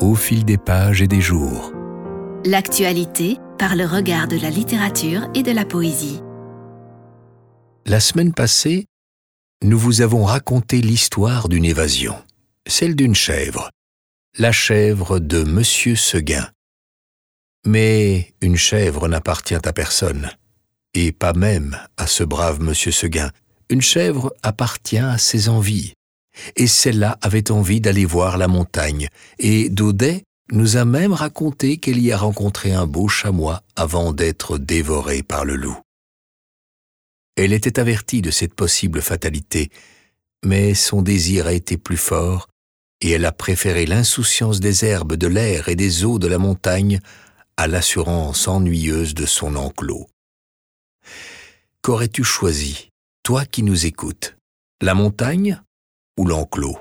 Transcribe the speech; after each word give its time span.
au 0.00 0.14
fil 0.14 0.44
des 0.44 0.58
pages 0.58 1.02
et 1.02 1.08
des 1.08 1.20
jours. 1.20 1.72
L'actualité 2.44 3.38
par 3.58 3.76
le 3.76 3.86
regard 3.86 4.28
de 4.28 4.38
la 4.38 4.50
littérature 4.50 5.28
et 5.34 5.42
de 5.42 5.52
la 5.52 5.64
poésie. 5.64 6.20
La 7.86 8.00
semaine 8.00 8.32
passée, 8.32 8.86
nous 9.62 9.78
vous 9.78 10.00
avons 10.00 10.24
raconté 10.24 10.80
l'histoire 10.80 11.48
d'une 11.48 11.64
évasion, 11.64 12.16
celle 12.66 12.96
d'une 12.96 13.14
chèvre, 13.14 13.70
la 14.38 14.52
chèvre 14.52 15.18
de 15.20 15.42
Monsieur 15.44 15.96
Seguin. 15.96 16.48
Mais 17.66 18.34
une 18.40 18.56
chèvre 18.56 19.08
n'appartient 19.08 19.54
à 19.54 19.72
personne, 19.72 20.30
et 20.92 21.12
pas 21.12 21.32
même 21.32 21.78
à 21.96 22.06
ce 22.06 22.24
brave 22.24 22.60
Monsieur 22.60 22.92
Seguin. 22.92 23.30
Une 23.70 23.80
chèvre 23.80 24.34
appartient 24.42 24.98
à 24.98 25.16
ses 25.18 25.48
envies, 25.48 25.94
et 26.56 26.66
celle-là 26.66 27.18
avait 27.22 27.50
envie 27.50 27.80
d'aller 27.80 28.04
voir 28.04 28.38
la 28.38 28.48
montagne, 28.48 29.08
et 29.38 29.68
Daudet 29.68 30.24
nous 30.52 30.76
a 30.76 30.84
même 30.84 31.12
raconté 31.12 31.78
qu'elle 31.78 32.00
y 32.00 32.12
a 32.12 32.18
rencontré 32.18 32.72
un 32.72 32.86
beau 32.86 33.08
chamois 33.08 33.62
avant 33.76 34.12
d'être 34.12 34.58
dévorée 34.58 35.22
par 35.22 35.44
le 35.44 35.56
loup. 35.56 35.78
Elle 37.36 37.52
était 37.52 37.80
avertie 37.80 38.22
de 38.22 38.30
cette 38.30 38.54
possible 38.54 39.00
fatalité, 39.00 39.70
mais 40.44 40.74
son 40.74 41.02
désir 41.02 41.46
a 41.46 41.52
été 41.52 41.76
plus 41.76 41.96
fort, 41.96 42.48
et 43.00 43.10
elle 43.10 43.24
a 43.24 43.32
préféré 43.32 43.86
l'insouciance 43.86 44.60
des 44.60 44.84
herbes, 44.84 45.16
de 45.16 45.26
l'air 45.26 45.68
et 45.68 45.76
des 45.76 46.04
eaux 46.04 46.18
de 46.18 46.28
la 46.28 46.38
montagne 46.38 47.00
à 47.56 47.66
l'assurance 47.66 48.46
ennuyeuse 48.48 49.14
de 49.14 49.26
son 49.26 49.56
enclos. 49.56 50.06
Qu'aurais-tu 51.82 52.24
choisi, 52.24 52.90
toi 53.22 53.44
qui 53.44 53.62
nous 53.62 53.86
écoutes, 53.86 54.36
la 54.80 54.94
montagne? 54.94 55.60
Ou 56.16 56.26
l'enclos. 56.26 56.78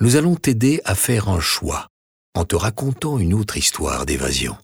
Nous 0.00 0.16
allons 0.16 0.36
t'aider 0.36 0.80
à 0.84 0.94
faire 0.94 1.28
un 1.28 1.40
choix 1.40 1.88
en 2.34 2.44
te 2.44 2.56
racontant 2.56 3.18
une 3.18 3.34
autre 3.34 3.56
histoire 3.56 4.06
d'évasion. 4.06 4.56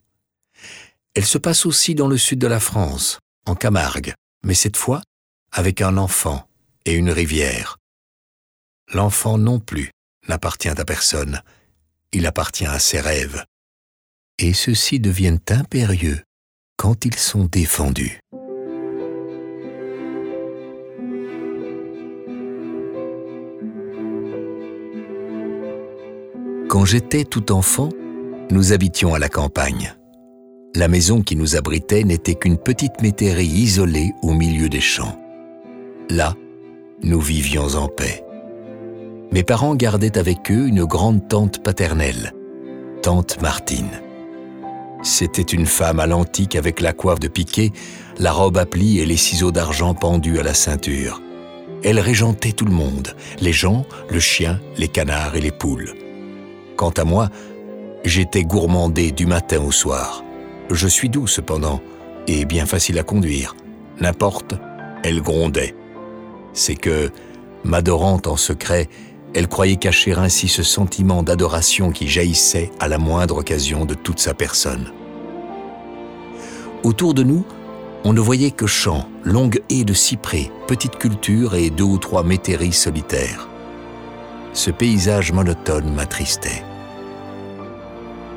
Elle 1.15 1.24
se 1.24 1.38
passe 1.38 1.66
aussi 1.66 1.95
dans 1.95 2.09
le 2.09 2.18
sud 2.18 2.38
de 2.38 2.46
la 2.46 2.60
France, 2.60 3.18
en 3.46 3.54
Camargue, 3.54 4.15
mais 4.45 4.54
cette 4.54 4.76
fois 4.76 5.02
avec 5.52 5.80
un 5.80 5.96
enfant 5.96 6.48
et 6.85 6.95
une 6.95 7.10
rivière. 7.10 7.79
L'enfant 8.93 9.38
non 9.38 9.60
plus 9.60 9.91
n'appartient 10.29 10.68
à 10.68 10.85
personne, 10.85 11.43
il 12.13 12.26
appartient 12.26 12.66
à 12.66 12.79
ses 12.79 13.01
rêves. 13.01 13.45
Et 14.38 14.52
ceux-ci 14.52 14.98
deviennent 14.98 15.41
impérieux 15.48 16.23
quand 16.76 17.04
ils 17.04 17.16
sont 17.16 17.45
défendus. 17.45 18.20
Quand 26.74 26.84
j'étais 26.84 27.22
tout 27.22 27.52
enfant, 27.52 27.88
nous 28.50 28.72
habitions 28.72 29.14
à 29.14 29.20
la 29.20 29.28
campagne. 29.28 29.94
La 30.74 30.88
maison 30.88 31.22
qui 31.22 31.36
nous 31.36 31.54
abritait 31.54 32.02
n'était 32.02 32.34
qu'une 32.34 32.58
petite 32.58 33.00
métairie 33.00 33.46
isolée 33.46 34.10
au 34.22 34.34
milieu 34.34 34.68
des 34.68 34.80
champs. 34.80 35.16
Là, 36.10 36.34
nous 37.04 37.20
vivions 37.20 37.76
en 37.76 37.86
paix. 37.86 38.24
Mes 39.30 39.45
parents 39.45 39.76
gardaient 39.76 40.18
avec 40.18 40.50
eux 40.50 40.66
une 40.66 40.84
grande 40.84 41.28
tante 41.28 41.62
paternelle, 41.62 42.34
tante 43.02 43.40
Martine. 43.40 44.00
C'était 45.04 45.42
une 45.42 45.66
femme 45.66 46.00
à 46.00 46.08
l'antique 46.08 46.56
avec 46.56 46.80
la 46.80 46.92
coiffe 46.92 47.20
de 47.20 47.28
piqué, 47.28 47.70
la 48.18 48.32
robe 48.32 48.58
à 48.58 48.66
plis 48.66 48.98
et 48.98 49.06
les 49.06 49.16
ciseaux 49.16 49.52
d'argent 49.52 49.95
pendus 49.95 50.40
à 50.40 50.42
la 50.42 50.54
ceinture. 50.54 51.22
Elle 51.84 52.00
régentait 52.00 52.50
tout 52.50 52.64
le 52.64 52.74
monde, 52.74 53.14
les 53.40 53.52
gens, 53.52 53.86
le 54.10 54.18
chien, 54.18 54.60
les 54.76 54.88
canards 54.88 55.36
et 55.36 55.40
les 55.40 55.52
poules. 55.52 55.95
Quant 56.76 56.90
à 56.90 57.04
moi, 57.04 57.28
j'étais 58.04 58.42
gourmandé 58.42 59.12
du 59.12 59.26
matin 59.26 59.62
au 59.62 59.70
soir. 59.70 60.24
Je 60.70 60.88
suis 60.88 61.08
doux 61.08 61.26
cependant, 61.26 61.80
et 62.26 62.44
bien 62.44 62.66
facile 62.66 62.98
à 62.98 63.02
conduire. 63.02 63.54
N'importe, 64.00 64.54
elle 65.04 65.22
grondait. 65.22 65.74
C'est 66.52 66.74
que, 66.74 67.10
m'adorant 67.62 68.20
en 68.26 68.36
secret, 68.36 68.88
elle 69.34 69.48
croyait 69.48 69.76
cacher 69.76 70.12
ainsi 70.14 70.48
ce 70.48 70.62
sentiment 70.62 71.22
d'adoration 71.22 71.90
qui 71.90 72.08
jaillissait 72.08 72.70
à 72.80 72.88
la 72.88 72.98
moindre 72.98 73.38
occasion 73.38 73.84
de 73.84 73.94
toute 73.94 74.18
sa 74.18 74.34
personne. 74.34 74.92
Autour 76.82 77.14
de 77.14 77.22
nous, 77.22 77.44
on 78.04 78.12
ne 78.12 78.20
voyait 78.20 78.50
que 78.50 78.66
champs, 78.66 79.08
longues 79.22 79.62
haies 79.70 79.84
de 79.84 79.94
cyprès, 79.94 80.50
petites 80.66 80.98
cultures 80.98 81.54
et 81.54 81.70
deux 81.70 81.84
ou 81.84 81.98
trois 81.98 82.22
métairies 82.22 82.72
solitaires 82.72 83.48
ce 84.54 84.70
paysage 84.70 85.32
monotone 85.32 85.92
m'attristait. 85.92 86.62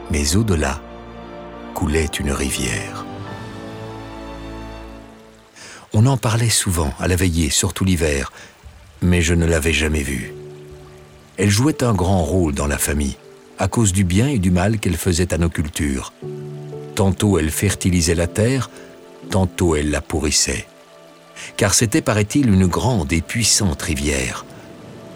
Mais 0.09 0.35
au-delà 0.35 0.81
coulait 1.75 2.05
une 2.05 2.31
rivière. 2.31 3.05
On 5.93 6.07
en 6.07 6.17
parlait 6.17 6.49
souvent 6.49 6.91
à 6.99 7.07
la 7.07 7.15
veillée, 7.15 7.51
surtout 7.51 7.85
l'hiver, 7.85 8.31
mais 9.01 9.21
je 9.21 9.35
ne 9.35 9.45
l'avais 9.45 9.73
jamais 9.73 10.01
vue. 10.01 10.33
Elle 11.37 11.51
jouait 11.51 11.83
un 11.83 11.93
grand 11.93 12.23
rôle 12.23 12.53
dans 12.53 12.67
la 12.67 12.79
famille, 12.79 13.17
à 13.59 13.67
cause 13.67 13.93
du 13.93 14.03
bien 14.03 14.27
et 14.27 14.39
du 14.39 14.49
mal 14.49 14.79
qu'elle 14.79 14.97
faisait 14.97 15.33
à 15.35 15.37
nos 15.37 15.49
cultures. 15.49 16.13
Tantôt 16.95 17.37
elle 17.37 17.51
fertilisait 17.51 18.15
la 18.15 18.27
terre, 18.27 18.71
tantôt 19.29 19.75
elle 19.75 19.91
la 19.91 20.01
pourrissait. 20.01 20.65
Car 21.57 21.75
c'était, 21.75 22.01
paraît-il, 22.01 22.49
une 22.49 22.65
grande 22.65 23.13
et 23.13 23.21
puissante 23.21 23.83
rivière. 23.83 24.45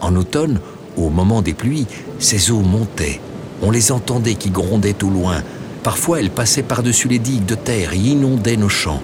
En 0.00 0.14
automne, 0.14 0.60
au 0.96 1.08
moment 1.08 1.42
des 1.42 1.54
pluies, 1.54 1.86
ces 2.18 2.50
eaux 2.50 2.60
montaient. 2.60 3.20
On 3.62 3.70
les 3.70 3.92
entendait 3.92 4.34
qui 4.34 4.50
grondaient 4.50 5.02
au 5.02 5.08
loin. 5.08 5.42
Parfois, 5.82 6.20
elles 6.20 6.30
passaient 6.30 6.62
par-dessus 6.62 7.08
les 7.08 7.18
digues 7.18 7.46
de 7.46 7.54
terre 7.54 7.92
et 7.92 7.98
inondaient 7.98 8.56
nos 8.56 8.68
champs. 8.68 9.02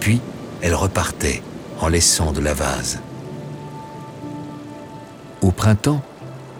Puis, 0.00 0.20
elles 0.62 0.74
repartaient 0.74 1.42
en 1.80 1.88
laissant 1.88 2.32
de 2.32 2.40
la 2.40 2.54
vase. 2.54 3.00
Au 5.42 5.50
printemps, 5.50 6.02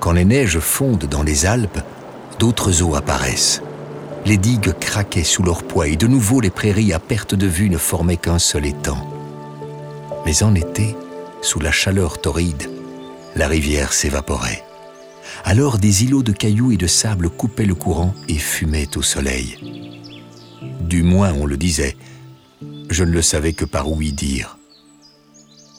quand 0.01 0.13
les 0.13 0.25
neiges 0.25 0.61
fondent 0.61 1.07
dans 1.07 1.23
les 1.23 1.47
Alpes, 1.47 1.81
d'autres 2.39 2.83
eaux 2.83 2.95
apparaissent. 2.95 3.63
Les 4.27 4.37
digues 4.37 4.73
craquaient 4.79 5.25
sous 5.25 5.43
leur 5.43 5.63
poids 5.63 5.89
et 5.89 5.97
de 5.97 6.07
nouveau 6.07 6.41
les 6.41 6.51
prairies 6.51 6.93
à 6.93 6.99
perte 6.99 7.35
de 7.35 7.47
vue 7.47 7.71
ne 7.71 7.79
formaient 7.79 8.17
qu'un 8.17 8.39
seul 8.39 8.67
étang. 8.67 8.99
Mais 10.25 10.43
en 10.43 10.55
été, 10.55 10.97
sous 11.43 11.61
la 11.61 11.71
chaleur 11.71 12.21
torride, 12.21 12.69
la 13.37 13.49
rivière 13.49 13.93
s'évaporait. 13.93 14.65
Alors 15.45 15.79
des 15.79 16.05
îlots 16.05 16.23
de 16.23 16.33
cailloux 16.33 16.73
et 16.73 16.77
de 16.77 16.87
sable 16.87 17.29
coupaient 17.29 17.67
le 17.67 17.75
courant 17.75 18.15
et 18.29 18.39
fumaient 18.39 18.97
au 18.97 19.03
soleil. 19.03 19.59
Du 20.81 21.03
moins 21.03 21.33
on 21.35 21.47
le 21.47 21.57
disait, 21.57 21.97
je 22.89 23.05
ne 23.05 23.13
le 23.13 23.23
savais 23.23 23.53
que 23.53 23.67
par 23.67 23.91
ouï 23.93 24.13
dire. 24.13 24.59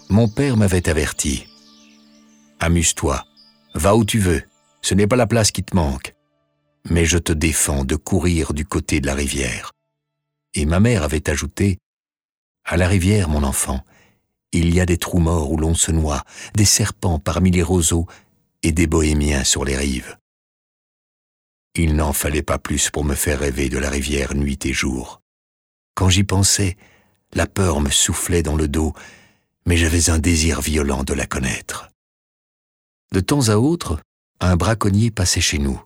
Mon 0.09 0.29
père 0.29 0.55
m'avait 0.55 0.87
averti. 0.87 1.47
Amuse-toi, 2.59 3.25
va 3.73 3.95
où 3.95 4.05
tu 4.05 4.19
veux, 4.19 4.43
ce 4.81 4.93
n'est 4.93 5.07
pas 5.07 5.15
la 5.15 5.27
place 5.27 5.51
qui 5.51 5.63
te 5.63 5.75
manque. 5.75 6.13
Mais 6.89 7.05
je 7.05 7.17
te 7.17 7.33
défends 7.33 7.83
de 7.83 7.95
courir 7.95 8.53
du 8.53 8.65
côté 8.65 9.01
de 9.01 9.07
la 9.07 9.15
rivière. 9.15 9.71
Et 10.53 10.65
ma 10.65 10.79
mère 10.79 11.03
avait 11.03 11.29
ajouté, 11.29 11.79
À 12.63 12.77
la 12.77 12.87
rivière, 12.87 13.29
mon 13.29 13.43
enfant, 13.43 13.81
il 14.51 14.73
y 14.73 14.79
a 14.79 14.85
des 14.85 14.97
trous 14.97 15.19
morts 15.19 15.51
où 15.51 15.57
l'on 15.57 15.75
se 15.75 15.91
noie, 15.91 16.23
des 16.55 16.65
serpents 16.65 17.19
parmi 17.19 17.51
les 17.51 17.63
roseaux 17.63 18.07
et 18.63 18.71
des 18.71 18.87
bohémiens 18.87 19.43
sur 19.43 19.65
les 19.65 19.75
rives. 19.75 20.17
Il 21.75 21.95
n'en 21.95 22.13
fallait 22.13 22.43
pas 22.43 22.57
plus 22.57 22.89
pour 22.89 23.03
me 23.03 23.13
faire 23.13 23.39
rêver 23.39 23.69
de 23.69 23.77
la 23.77 23.89
rivière 23.89 24.33
nuit 24.33 24.59
et 24.65 24.73
jour. 24.73 25.21
Quand 25.93 26.09
j'y 26.09 26.23
pensais, 26.23 26.75
la 27.33 27.45
peur 27.45 27.81
me 27.81 27.89
soufflait 27.89 28.43
dans 28.43 28.55
le 28.55 28.67
dos, 28.67 28.93
mais 29.65 29.77
j'avais 29.77 30.09
un 30.09 30.17
désir 30.17 30.61
violent 30.61 31.03
de 31.03 31.13
la 31.13 31.27
connaître. 31.27 31.89
De 33.11 33.19
temps 33.19 33.49
à 33.49 33.57
autre, 33.57 33.99
un 34.39 34.55
braconnier 34.55 35.11
passait 35.11 35.41
chez 35.41 35.59
nous, 35.59 35.79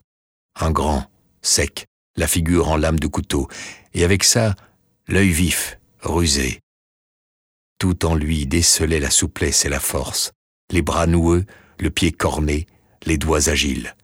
un 0.56 0.72
grand, 0.72 1.10
sec, 1.42 1.88
la 2.16 2.28
figure 2.28 2.70
en 2.70 2.78
lame 2.78 3.00
de 3.00 3.08
couteau, 3.08 3.48
et 3.94 4.04
avec 4.04 4.24
ça, 4.24 4.56
l'œil 5.08 5.32
vif, 5.32 5.78
rusé, 6.02 6.61
tout 7.82 8.06
en 8.06 8.14
lui 8.14 8.46
décelait 8.46 9.00
la 9.00 9.10
souplesse 9.10 9.66
et 9.66 9.70
la 9.70 9.80
force, 9.80 10.34
les 10.70 10.84
bras 10.84 11.08
noueux, 11.08 11.46
le 11.80 11.90
pied 11.90 12.12
corné, 12.12 12.68
les 13.08 13.18
doigts 13.18 13.50
agiles. 13.50 13.96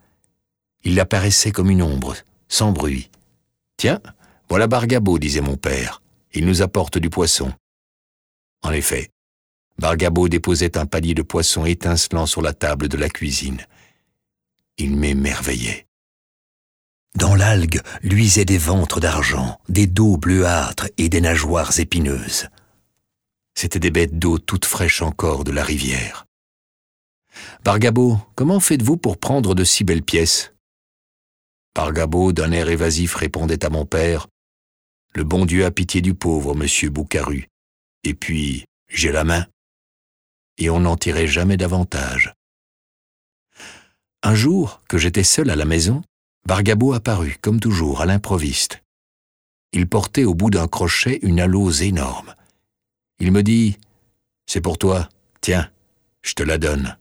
Il 0.83 1.00
apparaissait 1.00 1.51
comme 1.51 1.69
une 1.69 1.83
ombre, 1.83 2.15
sans 2.47 2.71
bruit. 2.71 3.12
Tiens, 3.77 4.01
voilà 4.50 4.65
Bargabo, 4.65 5.19
disait 5.19 5.41
mon 5.41 5.57
père. 5.57 6.01
Il 6.33 6.47
nous 6.47 6.63
apporte 6.63 6.97
du 6.97 7.12
poisson. 7.12 7.53
En 8.63 8.71
effet, 8.71 9.12
Bargabo 9.77 10.27
déposait 10.27 10.75
un 10.75 10.88
panier 10.88 11.13
de 11.13 11.21
poisson 11.21 11.63
étincelant 11.63 12.25
sur 12.25 12.41
la 12.41 12.53
table 12.53 12.88
de 12.88 12.97
la 12.97 13.09
cuisine. 13.09 13.62
Il 14.80 14.97
m'émerveillait. 14.97 15.85
Dans 17.13 17.35
l'algue 17.35 17.83
luisaient 18.01 18.44
des 18.44 18.57
ventres 18.57 19.00
d'argent, 19.00 19.59
des 19.69 19.85
dos 19.85 20.18
bleuâtres 20.18 20.88
et 20.97 21.09
des 21.09 21.21
nageoires 21.21 21.80
épineuses. 21.80 22.47
C'étaient 23.57 23.80
des 23.80 23.89
bêtes 23.89 24.19
d'eau 24.19 24.38
toutes 24.38 24.65
fraîches 24.65 25.01
encore 25.01 25.44
de 25.44 25.51
la 25.51 25.63
rivière. 25.63 26.27
Bargabo, 27.63 28.19
comment 28.36 28.59
faites-vous 28.59 28.98
pour 28.98 29.18
prendre 29.18 29.56
de 29.56 29.63
si 29.63 29.83
belles 29.83 30.04
pièces? 30.04 30.54
Bargabo, 31.74 32.33
d'un 32.33 32.51
air 32.51 32.69
évasif, 32.69 33.15
répondait 33.15 33.65
à 33.65 33.71
mon 33.71 33.88
père 33.88 34.27
Le 35.15 35.24
bon 35.24 35.48
Dieu 35.48 35.65
a 35.65 35.71
pitié 35.71 36.01
du 36.01 36.13
pauvre, 36.13 36.54
monsieur 36.54 36.92
Boucaru. 36.92 37.48
Et 38.04 38.13
puis, 38.13 38.65
j'ai 38.89 39.12
la 39.12 39.24
main. 39.24 39.48
Et 40.59 40.69
on 40.69 40.81
n'en 40.81 40.95
tirait 40.95 41.25
jamais 41.25 41.57
davantage. 41.57 42.36
Un 44.21 44.36
jour, 44.36 44.83
que 44.88 45.00
j'étais 45.00 45.24
seul 45.24 45.50
à 45.50 45.56
la 45.56 45.65
maison, 45.65 46.04
Bargabo 46.45 46.94
apparut, 46.94 47.39
comme 47.42 47.59
toujours, 47.59 48.01
à 48.01 48.06
l'improviste. 48.06 48.83
Il 49.71 49.89
portait 49.89 50.25
au 50.25 50.36
bout 50.36 50.51
d'un 50.51 50.68
crochet 50.68 51.18
une 51.24 51.39
alose 51.39 51.81
énorme. 51.81 52.36
Il 53.19 53.31
me 53.31 53.43
dit 53.43 53.77
C'est 54.45 54.61
pour 54.61 54.77
toi, 54.77 55.09
tiens, 55.41 55.71
je 56.21 56.33
te 56.33 56.43
la 56.43 56.57
donne. 56.57 56.97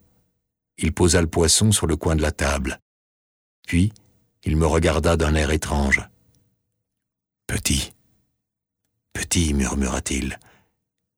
Il 0.79 0.93
posa 0.93 1.21
le 1.21 1.27
poisson 1.27 1.73
sur 1.73 1.87
le 1.87 1.97
coin 1.97 2.17
de 2.17 2.23
la 2.23 2.33
table. 2.33 2.81
Puis, 3.67 3.93
il 4.45 4.57
me 4.57 4.67
regarda 4.67 5.17
d'un 5.17 5.35
air 5.35 5.51
étrange. 5.51 6.03
Petit, 7.47 7.93
petit, 9.13 9.55
murmura-t-il, 9.55 10.39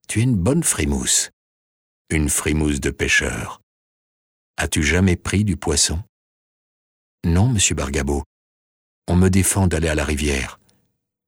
tu 0.08 0.20
es 0.20 0.22
une 0.22 0.36
bonne 0.36 0.62
frimousse. 0.62 1.30
Une 2.10 2.30
frimousse 2.30 2.80
de 2.80 2.90
pêcheur. 2.90 3.60
As-tu 4.56 4.82
jamais 4.82 5.16
pris 5.16 5.44
du 5.44 5.56
poisson 5.56 6.02
Non, 7.24 7.48
monsieur 7.48 7.74
Bargabo. 7.74 8.24
On 9.06 9.16
me 9.16 9.28
défend 9.28 9.66
d'aller 9.66 9.88
à 9.88 9.94
la 9.94 10.04
rivière. 10.04 10.58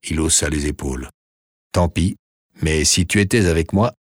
Il 0.03 0.19
haussa 0.19 0.49
les 0.49 0.65
épaules. 0.65 1.09
Tant 1.71 1.89
pis, 1.89 2.15
mais 2.61 2.85
si 2.85 3.05
tu 3.05 3.19
étais 3.19 3.47
avec 3.47 3.73
moi, 3.73 3.93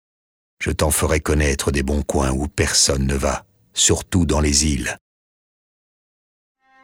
je 0.60 0.70
t'en 0.70 0.90
ferais 0.90 1.20
connaître 1.20 1.70
des 1.70 1.82
bons 1.82 2.02
coins 2.02 2.30
où 2.30 2.46
personne 2.48 3.06
ne 3.06 3.14
va, 3.14 3.44
surtout 3.72 4.26
dans 4.26 4.40
les 4.40 4.66
îles. 4.66 4.96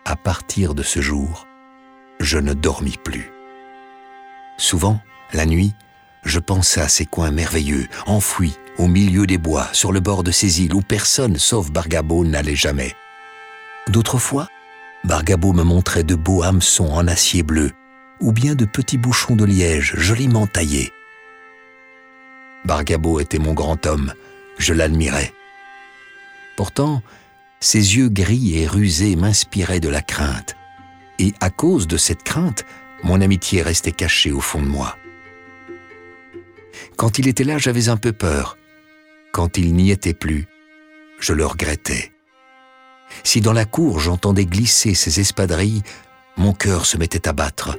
À 0.04 0.16
partir 0.16 0.74
de 0.74 0.82
ce 0.82 1.00
jour, 1.00 1.46
je 2.20 2.38
ne 2.38 2.54
dormis 2.54 2.96
plus. 3.04 3.30
Souvent, 4.56 5.00
la 5.32 5.44
nuit, 5.44 5.72
je 6.24 6.38
pensais 6.38 6.80
à 6.80 6.88
ces 6.88 7.04
coins 7.04 7.30
merveilleux, 7.30 7.86
enfouis 8.06 8.56
au 8.78 8.88
milieu 8.88 9.26
des 9.26 9.38
bois, 9.38 9.68
sur 9.72 9.92
le 9.92 10.00
bord 10.00 10.22
de 10.22 10.30
ces 10.30 10.62
îles 10.62 10.74
où 10.74 10.82
personne 10.82 11.38
sauf 11.38 11.70
Bargabo 11.70 12.24
n'allait 12.24 12.56
jamais. 12.56 12.94
D'autres 13.88 14.18
fois, 14.18 14.48
Bargabo 15.04 15.52
me 15.52 15.62
montrait 15.62 16.02
de 16.02 16.14
beaux 16.14 16.42
hameçons 16.42 16.88
en 16.88 17.06
acier 17.06 17.42
bleu, 17.42 17.72
ou 18.20 18.32
bien 18.32 18.54
de 18.54 18.64
petits 18.64 18.98
bouchons 18.98 19.36
de 19.36 19.44
liège 19.44 19.94
joliment 19.96 20.46
taillés. 20.46 20.92
Bargabo 22.66 23.20
était 23.20 23.38
mon 23.38 23.54
grand 23.54 23.86
homme, 23.86 24.12
je 24.58 24.74
l'admirais. 24.74 25.32
Pourtant, 26.56 27.00
ses 27.60 27.96
yeux 27.96 28.08
gris 28.08 28.58
et 28.58 28.66
rusés 28.66 29.14
m'inspiraient 29.14 29.80
de 29.80 29.88
la 29.88 30.02
crainte, 30.02 30.56
et 31.20 31.32
à 31.40 31.50
cause 31.50 31.86
de 31.86 31.96
cette 31.96 32.24
crainte, 32.24 32.64
mon 33.04 33.20
amitié 33.20 33.62
restait 33.62 33.92
cachée 33.92 34.32
au 34.32 34.40
fond 34.40 34.60
de 34.60 34.66
moi. 34.66 34.96
Quand 36.96 37.20
il 37.20 37.28
était 37.28 37.44
là, 37.44 37.56
j'avais 37.56 37.88
un 37.88 37.96
peu 37.96 38.12
peur. 38.12 38.58
Quand 39.32 39.58
il 39.58 39.74
n'y 39.74 39.92
était 39.92 40.14
plus, 40.14 40.46
je 41.20 41.34
le 41.34 41.46
regrettais. 41.46 42.10
Si 43.22 43.40
dans 43.40 43.52
la 43.52 43.64
cour 43.64 44.00
j'entendais 44.00 44.44
glisser 44.44 44.94
ses 44.94 45.20
espadrilles, 45.20 45.82
mon 46.36 46.52
cœur 46.52 46.84
se 46.84 46.96
mettait 46.96 47.28
à 47.28 47.32
battre. 47.32 47.78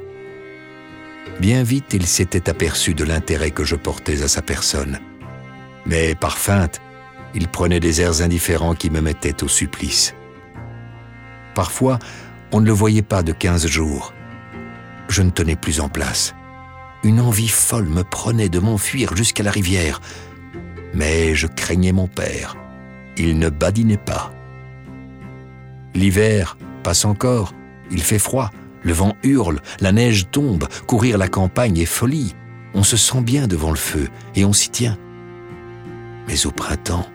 Bien 1.40 1.64
vite, 1.64 1.94
il 1.94 2.08
s'était 2.08 2.50
aperçu 2.50 2.94
de 2.94 3.04
l'intérêt 3.04 3.52
que 3.52 3.64
je 3.64 3.76
portais 3.76 4.24
à 4.24 4.28
sa 4.28 4.42
personne. 4.42 5.00
Mais 5.86 6.16
par 6.16 6.38
feinte, 6.38 6.82
il 7.36 7.48
prenait 7.48 7.80
des 7.80 8.02
airs 8.02 8.22
indifférents 8.22 8.74
qui 8.74 8.90
me 8.90 9.02
mettaient 9.02 9.44
au 9.44 9.48
supplice. 9.48 10.16
Parfois, 11.54 12.00
on 12.52 12.62
ne 12.62 12.66
le 12.66 12.72
voyait 12.72 13.02
pas 13.02 13.24
de 13.24 13.32
quinze 13.32 13.68
jours. 13.68 14.14
Je 15.10 15.22
ne 15.22 15.30
tenais 15.30 15.56
plus 15.56 15.80
en 15.80 15.90
place. 15.90 16.34
Une 17.04 17.20
envie 17.20 17.48
folle 17.48 17.88
me 17.88 18.04
prenait 18.04 18.50
de 18.50 18.60
m'enfuir 18.60 19.16
jusqu'à 19.16 19.44
la 19.44 19.52
rivière. 19.52 20.02
Mais 20.94 21.36
je 21.36 21.48
craignais 21.48 21.92
mon 21.92 22.08
père. 22.08 22.56
Il 23.18 23.38
ne 23.40 23.50
badinait 23.50 23.98
pas. 23.98 24.32
L'hiver 25.94 26.58
passe 26.84 27.06
encore, 27.06 27.54
il 27.92 28.02
fait 28.02 28.20
froid, 28.20 28.52
le 28.84 28.94
vent 28.94 29.16
hurle, 29.24 29.60
la 29.80 29.92
neige 29.92 30.30
tombe, 30.32 30.68
courir 30.86 31.18
la 31.18 31.28
campagne 31.28 31.78
est 31.78 31.86
folie. 31.86 32.36
On 32.74 32.84
se 32.84 32.98
sent 32.98 33.22
bien 33.22 33.48
devant 33.48 33.72
le 33.72 33.76
feu 33.76 34.08
et 34.36 34.46
on 34.46 34.54
s'y 34.54 34.70
tient. 34.70 34.98
Mais 36.28 36.46
au 36.46 36.52
printemps, 36.52 37.08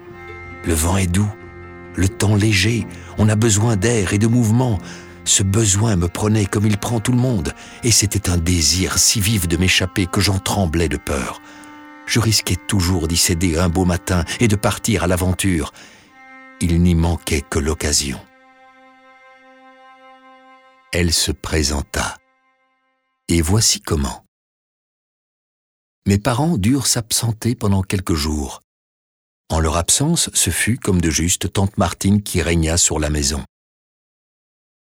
le 0.64 0.74
vent 0.74 0.96
est 0.96 1.06
doux, 1.06 1.30
le 1.94 2.08
temps 2.08 2.36
léger, 2.36 2.86
on 3.18 3.28
a 3.28 3.36
besoin 3.36 3.76
d'air 3.76 4.14
et 4.14 4.18
de 4.18 4.26
mouvement. 4.26 4.78
Ce 5.24 5.42
besoin 5.42 5.96
me 5.96 6.08
prenait 6.08 6.46
comme 6.46 6.66
il 6.66 6.78
prend 6.78 7.00
tout 7.00 7.12
le 7.12 7.18
monde, 7.18 7.52
et 7.84 7.90
c'était 7.90 8.30
un 8.30 8.38
désir 8.38 8.98
si 8.98 9.20
vif 9.20 9.46
de 9.46 9.56
m'échapper 9.56 10.06
que 10.06 10.20
j'en 10.20 10.38
tremblais 10.38 10.88
de 10.88 10.96
peur. 10.96 11.40
Je 12.06 12.18
risquais 12.18 12.56
toujours 12.56 13.06
d'y 13.06 13.16
céder 13.16 13.58
un 13.58 13.68
beau 13.68 13.84
matin 13.84 14.24
et 14.40 14.48
de 14.48 14.56
partir 14.56 15.04
à 15.04 15.06
l'aventure. 15.06 15.72
Il 16.60 16.82
n'y 16.82 16.94
manquait 16.94 17.42
que 17.48 17.58
l'occasion 17.58 18.18
elle 20.92 21.12
se 21.12 21.32
présenta. 21.32 22.18
Et 23.28 23.40
voici 23.40 23.80
comment. 23.80 24.24
Mes 26.06 26.18
parents 26.18 26.58
durent 26.58 26.86
s'absenter 26.86 27.54
pendant 27.54 27.82
quelques 27.82 28.14
jours. 28.14 28.60
En 29.48 29.58
leur 29.58 29.76
absence, 29.76 30.30
ce 30.34 30.50
fut, 30.50 30.76
comme 30.76 31.00
de 31.00 31.10
juste, 31.10 31.52
tante 31.52 31.78
Martine 31.78 32.22
qui 32.22 32.42
régna 32.42 32.76
sur 32.76 32.98
la 32.98 33.08
maison. 33.08 33.42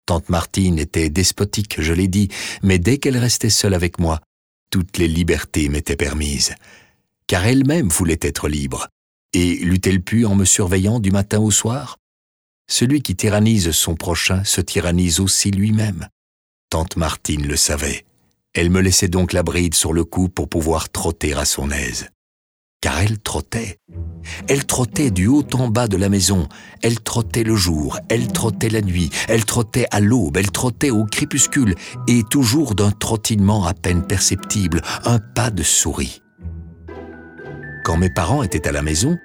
Tante 0.04 0.28
Martine 0.28 0.78
était 0.78 1.10
despotique, 1.10 1.81
je 1.81 1.93
l'ai 1.93 2.08
dit, 2.08 2.28
mais 2.62 2.78
dès 2.78 2.99
qu'elle 2.99 3.16
restait 3.16 3.50
seule 3.50 3.75
avec 3.75 3.99
moi, 3.99 4.20
toutes 4.70 4.99
les 4.99 5.08
libertés 5.08 5.69
m'étaient 5.69 5.96
permises, 5.96 6.54
car 7.26 7.44
elle-même 7.46 7.88
voulait 7.88 8.19
être 8.20 8.49
libre. 8.49 8.88
Et 9.32 9.56
l'eût-elle 9.56 10.02
pu 10.02 10.26
en 10.26 10.34
me 10.34 10.44
surveillant 10.44 11.00
du 11.00 11.10
matin 11.10 11.38
au 11.38 11.50
soir? 11.50 11.96
Celui 12.68 13.02
qui 13.02 13.16
tyrannise 13.16 13.70
son 13.70 13.94
prochain 13.94 14.44
se 14.44 14.60
tyrannise 14.60 15.20
aussi 15.20 15.50
lui-même. 15.50 16.08
Tante 16.70 16.96
Martine 16.96 17.46
le 17.46 17.56
savait. 17.56 18.04
Elle 18.54 18.70
me 18.70 18.80
laissait 18.80 19.08
donc 19.08 19.32
la 19.32 19.42
bride 19.42 19.74
sur 19.74 19.92
le 19.92 20.04
cou 20.04 20.28
pour 20.28 20.48
pouvoir 20.48 20.88
trotter 20.88 21.34
à 21.34 21.44
son 21.44 21.70
aise. 21.70 22.08
Car 22.80 23.00
elle 23.00 23.18
trottait. 23.18 23.78
Elle 24.48 24.66
trottait 24.66 25.10
du 25.10 25.26
haut 25.26 25.46
en 25.54 25.68
bas 25.68 25.88
de 25.88 25.96
la 25.96 26.08
maison. 26.08 26.48
Elle 26.82 27.00
trottait 27.00 27.44
le 27.44 27.54
jour, 27.54 27.98
elle 28.08 28.28
trottait 28.28 28.68
la 28.68 28.82
nuit, 28.82 29.10
elle 29.28 29.44
trottait 29.44 29.86
à 29.90 30.00
l'aube, 30.00 30.36
elle 30.36 30.50
trottait 30.50 30.90
au 30.90 31.04
crépuscule, 31.04 31.74
et 32.08 32.22
toujours 32.30 32.75
d'un 32.75 32.90
trottinement 32.90 33.64
à 33.66 33.75
peine 33.75 34.06
perceptible, 34.06 34.82
un 35.04 35.18
pas 35.18 35.50
de 35.50 35.62
souris. 35.62 36.23
Quand 37.85 37.96
mes 37.96 38.11
parents 38.11 38.42
étaient 38.42 38.68
à 38.68 38.73
la 38.73 38.82
maison, 38.82 39.16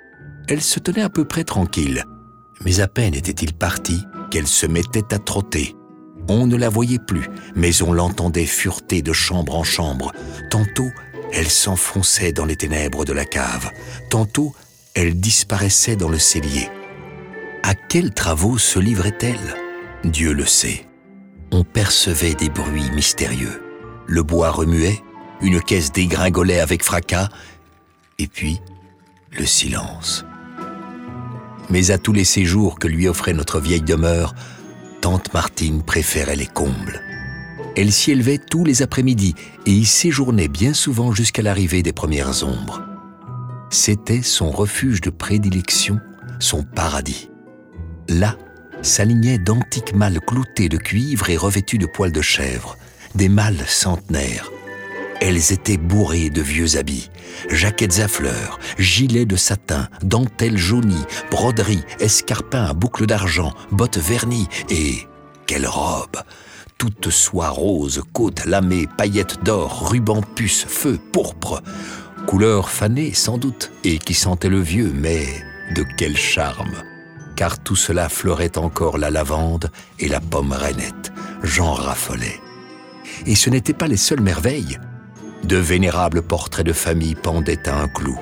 elle 0.48 0.62
se 0.62 0.80
tenait 0.80 1.02
à 1.02 1.10
peu 1.10 1.26
près 1.26 1.44
tranquille, 1.44 2.06
mais 2.66 2.80
à 2.80 2.88
peine 2.88 3.16
était-il 3.16 3.54
parti 3.54 4.04
qu'elle 4.30 4.48
se 4.48 4.66
mettait 4.66 5.14
à 5.14 5.20
trotter. 5.20 5.76
On 6.28 6.48
ne 6.48 6.56
la 6.56 6.70
voyait 6.70 7.00
plus, 7.00 7.28
mais 7.56 7.82
on 7.82 7.94
l'entendait 7.94 8.46
fureter 8.46 9.02
de 9.02 9.14
chambre 9.14 9.56
en 9.56 9.64
chambre. 9.64 10.12
Tantôt, 10.50 10.90
elle 11.34 11.50
s'enfonçait 11.50 12.32
dans 12.32 12.46
les 12.46 12.56
ténèbres 12.56 13.06
de 13.06 13.14
la 13.14 13.26
cave. 13.26 13.72
Tantôt, 14.10 14.54
elle 14.94 15.20
disparaissait 15.20 15.96
dans 15.96 16.10
le 16.10 16.20
cellier. 16.20 16.70
À 17.64 17.76
quels 17.76 18.14
travaux 18.14 18.58
se 18.58 18.80
livrait-elle? 18.80 19.56
Dieu 20.04 20.34
le 20.34 20.46
sait. 20.46 20.88
On 21.52 21.64
percevait 21.64 22.34
des 22.34 22.50
bruits 22.50 22.90
mystérieux. 22.92 23.62
Le 24.08 24.24
bois 24.24 24.52
remuait, 24.52 25.02
une 25.42 25.62
caisse 25.62 25.92
dégringolait 25.92 26.60
avec 26.60 26.84
fracas, 26.84 27.30
et 28.20 28.28
puis 28.28 28.62
le 29.32 29.46
silence 29.46 30.26
mais 31.72 31.92
à 31.92 31.98
tous 31.98 32.14
les 32.14 32.26
séjours 32.26 32.78
que 32.78 32.88
lui 32.88 33.08
offrait 33.08 33.34
notre 33.34 33.60
vieille 33.60 33.82
demeure, 33.82 34.36
tante 35.00 35.34
Martine 35.34 35.82
préférait 35.84 36.36
les 36.36 36.46
combles. 36.46 37.02
Elle 37.76 37.92
s'y 37.92 38.12
élevait 38.12 38.38
tous 38.38 38.66
les 38.66 38.82
après-midi 38.82 39.34
et 39.66 39.72
y 39.72 39.86
séjournait 39.86 40.50
bien 40.50 40.74
souvent 40.74 41.14
jusqu'à 41.14 41.42
l'arrivée 41.42 41.82
des 41.82 41.94
premières 41.94 42.44
ombres. 42.44 42.84
C'était 43.70 44.22
son 44.22 44.52
refuge 44.52 45.00
de 45.00 45.10
prédilection, 45.10 46.00
son 46.40 46.64
paradis. 46.64 47.30
Là 48.10 48.38
s'alignaient 48.82 49.38
d'antiques 49.38 49.96
malles 49.96 50.20
cloutées 50.20 50.68
de 50.68 50.78
cuivre 50.78 51.30
et 51.30 51.38
revêtues 51.38 51.78
de 51.78 51.86
poils 51.86 52.12
de 52.12 52.22
chèvre, 52.22 52.78
des 53.16 53.30
malles 53.30 53.64
centenaires, 53.68 54.52
elles 55.22 55.54
étaient 55.54 55.78
bourrées 55.78 56.30
de 56.30 56.42
vieux 56.42 56.78
habits, 56.78 57.10
jaquettes 57.50 58.00
à 58.00 58.08
fleurs, 58.08 58.60
gilets 58.78 59.26
de 59.26 59.36
satin, 59.36 59.88
dentelles 60.02 60.58
jaunies, 60.58 61.06
broderies, 61.30 61.84
escarpins 62.00 62.66
à 62.66 62.74
boucles 62.74 63.06
d'argent, 63.06 63.54
bottes 63.72 64.00
vernies 64.00 64.50
et... 64.70 65.08
Quelle 65.48 65.68
robe 65.68 66.18
Toute 66.78 67.10
soie 67.10 67.50
rose, 67.50 68.04
côte 68.14 68.46
lamée, 68.46 68.88
paillettes 68.98 69.44
d'or, 69.44 69.90
rubans 69.90 70.24
puce, 70.24 70.66
feu, 70.66 70.98
pourpre. 71.12 71.62
Couleur 72.26 72.70
fanée 72.70 73.14
sans 73.14 73.38
doute, 73.38 73.72
et 73.84 73.98
qui 73.98 74.14
sentait 74.14 74.50
le 74.50 74.62
vieux, 74.62 74.94
mais 74.96 75.26
de 75.76 75.84
quel 75.98 76.16
charme 76.16 76.72
Car 77.36 77.62
tout 77.62 77.76
cela 77.76 78.08
fleurait 78.08 78.58
encore 78.58 78.98
la 78.98 79.10
lavande 79.10 79.72
et 80.00 80.08
la 80.08 80.22
pomme 80.22 80.54
rainette, 80.54 81.12
j'en 81.44 81.74
raffolais. 81.74 82.40
Et 83.26 83.36
ce 83.36 83.50
n'étaient 83.50 83.74
pas 83.74 83.88
les 83.88 83.98
seules 83.98 84.22
merveilles. 84.22 84.80
De 85.44 85.58
vénérables 85.58 86.22
portraits 86.22 86.66
de 86.66 86.74
famille 86.74 87.16
pendaient 87.16 87.68
à 87.68 87.82
un 87.82 87.88
clou. 87.88 88.20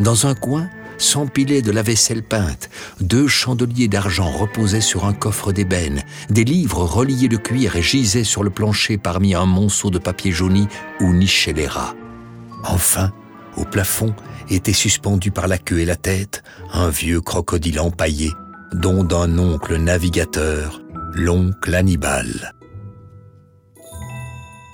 Dans 0.00 0.26
un 0.26 0.34
coin, 0.34 0.68
s'empilaient 0.98 1.62
de 1.62 1.72
la 1.72 1.82
vaisselle 1.82 2.22
peinte, 2.22 2.70
deux 3.00 3.28
chandeliers 3.28 3.88
d'argent 3.88 4.30
reposaient 4.30 4.80
sur 4.80 5.04
un 5.04 5.12
coffre 5.12 5.52
d'ébène, 5.52 6.02
des 6.30 6.44
livres 6.44 6.84
reliés 6.84 7.28
de 7.28 7.36
cuir 7.36 7.80
gisaient 7.82 8.24
sur 8.24 8.42
le 8.42 8.50
plancher 8.50 8.98
parmi 8.98 9.34
un 9.34 9.46
monceau 9.46 9.90
de 9.90 9.98
papier 9.98 10.32
jauni 10.32 10.68
où 11.00 11.12
nichaient 11.12 11.52
les 11.52 11.66
rats. 11.66 11.94
Enfin, 12.64 13.12
au 13.56 13.64
plafond, 13.64 14.14
était 14.50 14.72
suspendu 14.72 15.30
par 15.30 15.48
la 15.48 15.58
queue 15.58 15.80
et 15.80 15.84
la 15.84 15.96
tête 15.96 16.42
un 16.72 16.88
vieux 16.88 17.20
crocodile 17.20 17.80
empaillé, 17.80 18.32
dont 18.72 19.04
d'un 19.04 19.38
oncle 19.38 19.76
navigateur, 19.76 20.82
l'oncle 21.14 21.74
Hannibal. 21.74 22.55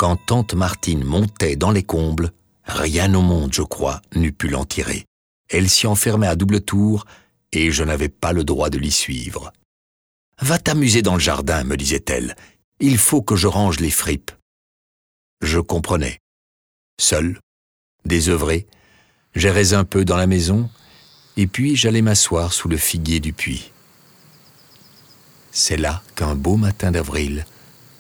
Quand 0.03 0.17
tante 0.17 0.55
Martine 0.55 1.05
montait 1.05 1.55
dans 1.55 1.71
les 1.71 1.85
combles, 1.85 2.33
rien 2.65 3.15
au 3.15 3.23
monde, 3.23 3.55
je 3.55 3.63
crois, 3.63 4.03
n'eût 4.17 4.33
pu 4.33 4.49
l'en 4.49 4.65
tirer. 4.65 5.05
Elle 5.49 5.71
s'y 5.71 5.87
enfermait 5.87 6.27
à 6.27 6.35
double 6.35 6.61
tour, 6.61 7.05
et 7.53 7.71
je 7.71 7.85
n'avais 7.85 8.09
pas 8.09 8.33
le 8.33 8.43
droit 8.43 8.69
de 8.69 8.79
l'y 8.79 8.91
suivre. 8.91 9.53
Va 10.41 10.59
t'amuser 10.59 11.03
dans 11.03 11.15
le 11.15 11.21
jardin, 11.21 11.63
me 11.63 11.77
disait-elle. 11.77 12.35
Il 12.81 12.99
faut 12.99 13.23
que 13.23 13.37
je 13.37 13.47
range 13.47 13.79
les 13.79 13.93
fripes. 13.93 14.33
Je 15.41 15.61
comprenais. 15.61 16.19
Seul, 17.01 17.39
désœuvré, 18.05 18.67
j'errais 19.37 19.73
un 19.73 19.85
peu 19.85 20.05
dans 20.05 20.17
la 20.17 20.27
maison, 20.27 20.69
et 21.37 21.47
puis 21.47 21.77
j'allais 21.77 22.03
m'asseoir 22.03 22.53
sous 22.53 22.67
le 22.67 22.77
figuier 22.77 23.21
du 23.21 23.33
puits. 23.33 23.71
C'est 25.53 25.77
là 25.77 26.03
qu'un 26.17 26.35
beau 26.35 26.57
matin 26.57 26.91
d'avril, 26.91 27.47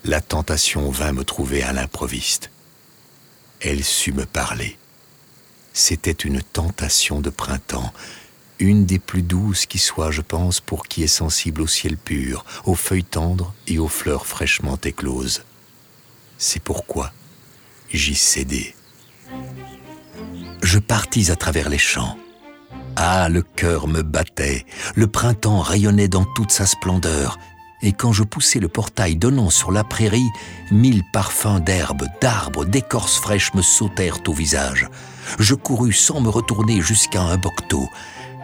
la 0.05 0.21
tentation 0.21 0.91
vint 0.91 1.13
me 1.13 1.25
trouver 1.25 1.63
à 1.63 1.73
l'improviste. 1.73 2.51
Elle 3.61 3.85
sut 3.85 4.13
me 4.13 4.27
parler. 4.27 4.77
C'était 5.73 6.11
une 6.11 6.43
tentation 6.43 7.21
de 7.21 7.31
printemps, 7.31 7.93
une 8.59 8.85
des 8.85 8.99
plus 8.99 9.23
douces 9.23 9.67
qui 9.67 9.79
soit, 9.79 10.11
je 10.11 10.21
pense, 10.21 10.61
pour 10.61 10.87
qui 10.87 11.03
est 11.03 11.09
sensible 11.09 11.63
au 11.63 11.67
ciel 11.67 11.97
pur, 11.97 12.45
aux 12.65 12.75
feuilles 12.75 13.05
tendres 13.05 13.55
et 13.67 13.79
aux 13.79 13.89
fleurs 13.89 14.27
fraîchement 14.27 14.79
écloses. 14.85 15.45
C'est 16.37 16.63
pourquoi 16.63 17.13
j'y 17.93 18.15
cédai. 18.15 18.75
Je 20.63 20.79
partis 20.79 21.31
à 21.31 21.37
travers 21.37 21.69
les 21.69 21.79
champs. 21.79 22.19
Ah, 22.97 23.29
le 23.29 23.43
cœur 23.43 23.89
me 23.89 24.03
battait, 24.03 24.67
le 24.95 25.07
printemps 25.07 25.61
rayonnait 25.61 26.09
dans 26.09 26.25
toute 26.25 26.53
sa 26.53 26.67
splendeur, 26.67 27.39
et 27.83 27.93
quand 27.93 28.13
je 28.13 28.23
poussai 28.23 28.61
le 28.61 28.69
portail 28.69 29.17
donnant 29.17 29.51
sur 29.51 29.73
la 29.73 29.85
prairie, 29.85 30.29
mille 30.71 31.03
parfums 31.13 31.61
d'herbes, 31.61 32.07
d'arbres, 32.21 32.65
d'écorces 32.65 33.19
fraîches 33.19 33.55
me 33.55 33.63
sautèrent 33.63 34.21
au 34.27 34.33
visage. 34.33 34.89
Je 35.39 35.55
courus 35.55 35.99
sans 35.99 36.21
me 36.21 36.29
retourner 36.29 36.81
jusqu'à 36.81 37.23
un 37.23 37.37
bocteau. 37.37 37.89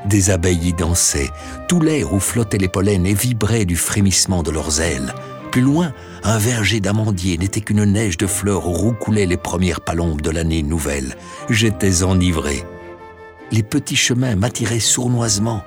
Des 0.06 0.30
abeilles 0.30 0.68
y 0.68 0.72
dansaient, 0.72 1.30
tout 1.68 1.80
l'air 1.80 2.12
où 2.12 2.20
flottaient 2.20 2.58
les 2.58 2.68
pollens 2.68 3.06
et 3.06 3.14
vibrait 3.14 3.64
du 3.64 3.76
frémissement 3.76 4.42
de 4.42 4.50
leurs 4.50 4.80
ailes. 4.80 5.14
Plus 5.50 5.62
loin, 5.62 5.92
un 6.24 6.38
verger 6.38 6.80
d'amandiers 6.80 7.38
n'était 7.38 7.60
qu'une 7.60 7.84
neige 7.84 8.16
de 8.16 8.26
fleurs 8.26 8.68
où 8.68 8.72
roucoulaient 8.72 9.26
les 9.26 9.36
premières 9.36 9.80
palombes 9.80 10.20
de 10.20 10.30
l'année 10.30 10.62
nouvelle. 10.62 11.16
J'étais 11.48 12.02
enivré. 12.02 12.64
Les 13.50 13.62
petits 13.62 13.96
chemins 13.96 14.36
m'attiraient 14.36 14.78
sournoisement. 14.78 15.62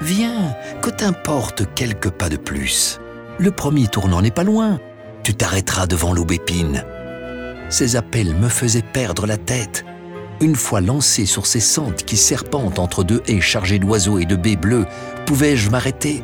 Viens, 0.00 0.54
que 0.82 0.90
t'importe 0.90 1.62
quelques 1.74 2.10
pas 2.10 2.28
de 2.28 2.36
plus. 2.36 2.98
Le 3.38 3.50
premier 3.50 3.86
tournant 3.86 4.22
n'est 4.22 4.30
pas 4.30 4.44
loin. 4.44 4.80
Tu 5.22 5.34
t'arrêteras 5.34 5.86
devant 5.86 6.14
l'aubépine. 6.14 6.84
Ces 7.68 7.96
appels 7.96 8.34
me 8.34 8.48
faisaient 8.48 8.82
perdre 8.82 9.26
la 9.26 9.36
tête. 9.36 9.84
Une 10.40 10.56
fois 10.56 10.80
lancé 10.80 11.26
sur 11.26 11.46
ces 11.46 11.60
sentes 11.60 12.04
qui 12.04 12.16
serpentent 12.16 12.78
entre 12.78 13.04
deux 13.04 13.22
haies 13.26 13.40
chargées 13.40 13.78
d'oiseaux 13.78 14.18
et 14.18 14.24
de 14.24 14.36
baies 14.36 14.56
bleues, 14.56 14.86
pouvais-je 15.26 15.70
m'arrêter? 15.70 16.22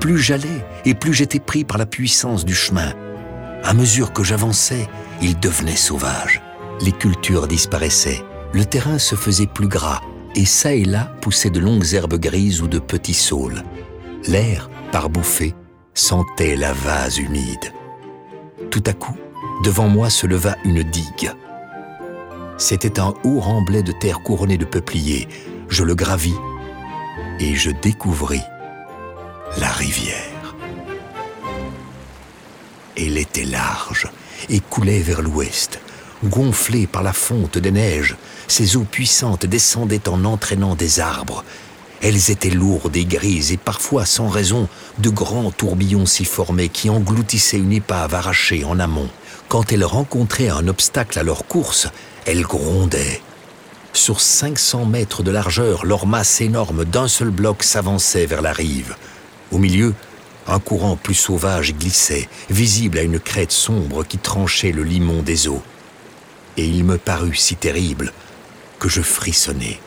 Plus 0.00 0.18
j'allais 0.18 0.64
et 0.84 0.94
plus 0.94 1.12
j'étais 1.12 1.40
pris 1.40 1.64
par 1.64 1.78
la 1.78 1.86
puissance 1.86 2.44
du 2.44 2.54
chemin. 2.54 2.94
À 3.62 3.74
mesure 3.74 4.12
que 4.12 4.24
j'avançais, 4.24 4.88
il 5.20 5.38
devenait 5.38 5.76
sauvage. 5.76 6.40
Les 6.82 6.92
cultures 6.92 7.46
disparaissaient, 7.46 8.24
le 8.52 8.64
terrain 8.64 8.98
se 8.98 9.14
faisait 9.14 9.46
plus 9.46 9.68
gras, 9.68 10.00
et 10.34 10.46
çà 10.46 10.72
et 10.72 10.84
là 10.84 11.12
poussaient 11.20 11.50
de 11.50 11.60
longues 11.60 11.92
herbes 11.92 12.18
grises 12.18 12.62
ou 12.62 12.68
de 12.68 12.78
petits 12.78 13.14
saules. 13.14 13.62
L'air, 14.26 14.70
par 14.92 15.10
bouffées, 15.10 15.54
sentait 16.00 16.56
la 16.56 16.72
vase 16.72 17.18
humide. 17.18 17.74
Tout 18.70 18.82
à 18.86 18.94
coup, 18.94 19.16
devant 19.64 19.86
moi 19.86 20.08
se 20.08 20.26
leva 20.26 20.56
une 20.64 20.82
digue. 20.82 21.30
C'était 22.56 22.98
un 22.98 23.12
haut 23.22 23.40
remblai 23.40 23.82
de 23.82 23.92
terre 23.92 24.22
couronné 24.22 24.56
de 24.56 24.64
peupliers. 24.64 25.28
Je 25.68 25.84
le 25.84 25.94
gravis 25.94 26.34
et 27.38 27.54
je 27.54 27.70
découvris 27.70 28.42
la 29.58 29.68
rivière. 29.68 30.56
Elle 32.96 33.18
était 33.18 33.44
large 33.44 34.08
et 34.48 34.60
coulait 34.60 35.00
vers 35.00 35.20
l'ouest. 35.20 35.80
Gonflée 36.24 36.86
par 36.86 37.02
la 37.02 37.12
fonte 37.12 37.58
des 37.58 37.70
neiges, 37.70 38.16
ses 38.48 38.76
eaux 38.76 38.86
puissantes 38.90 39.44
descendaient 39.44 40.08
en 40.08 40.24
entraînant 40.24 40.74
des 40.74 40.98
arbres 41.00 41.44
elles 42.02 42.30
étaient 42.30 42.50
lourdes 42.50 42.96
et 42.96 43.04
grises 43.04 43.52
et 43.52 43.56
parfois 43.58 44.06
sans 44.06 44.28
raison, 44.28 44.68
de 44.98 45.10
grands 45.10 45.50
tourbillons 45.50 46.06
s'y 46.06 46.24
formaient 46.24 46.68
qui 46.68 46.88
engloutissaient 46.88 47.58
une 47.58 47.72
épave 47.72 48.14
arrachée 48.14 48.64
en 48.64 48.78
amont. 48.78 49.10
Quand 49.48 49.72
elles 49.72 49.84
rencontraient 49.84 50.48
un 50.48 50.66
obstacle 50.68 51.18
à 51.18 51.22
leur 51.22 51.46
course, 51.46 51.88
elles 52.24 52.42
grondaient. 52.42 53.20
Sur 53.92 54.20
500 54.20 54.86
mètres 54.86 55.22
de 55.22 55.30
largeur, 55.30 55.84
leur 55.84 56.06
masse 56.06 56.40
énorme 56.40 56.84
d'un 56.84 57.08
seul 57.08 57.30
bloc 57.30 57.62
s'avançait 57.62 58.26
vers 58.26 58.40
la 58.40 58.52
rive. 58.52 58.96
Au 59.50 59.58
milieu, 59.58 59.94
un 60.46 60.60
courant 60.60 60.96
plus 60.96 61.14
sauvage 61.14 61.74
glissait, 61.74 62.28
visible 62.48 62.98
à 62.98 63.02
une 63.02 63.20
crête 63.20 63.52
sombre 63.52 64.04
qui 64.04 64.16
tranchait 64.16 64.72
le 64.72 64.84
limon 64.84 65.22
des 65.22 65.48
eaux. 65.48 65.62
Et 66.56 66.64
il 66.64 66.84
me 66.84 66.98
parut 66.98 67.34
si 67.34 67.56
terrible 67.56 68.12
que 68.78 68.88
je 68.88 69.02
frissonnai. 69.02 69.80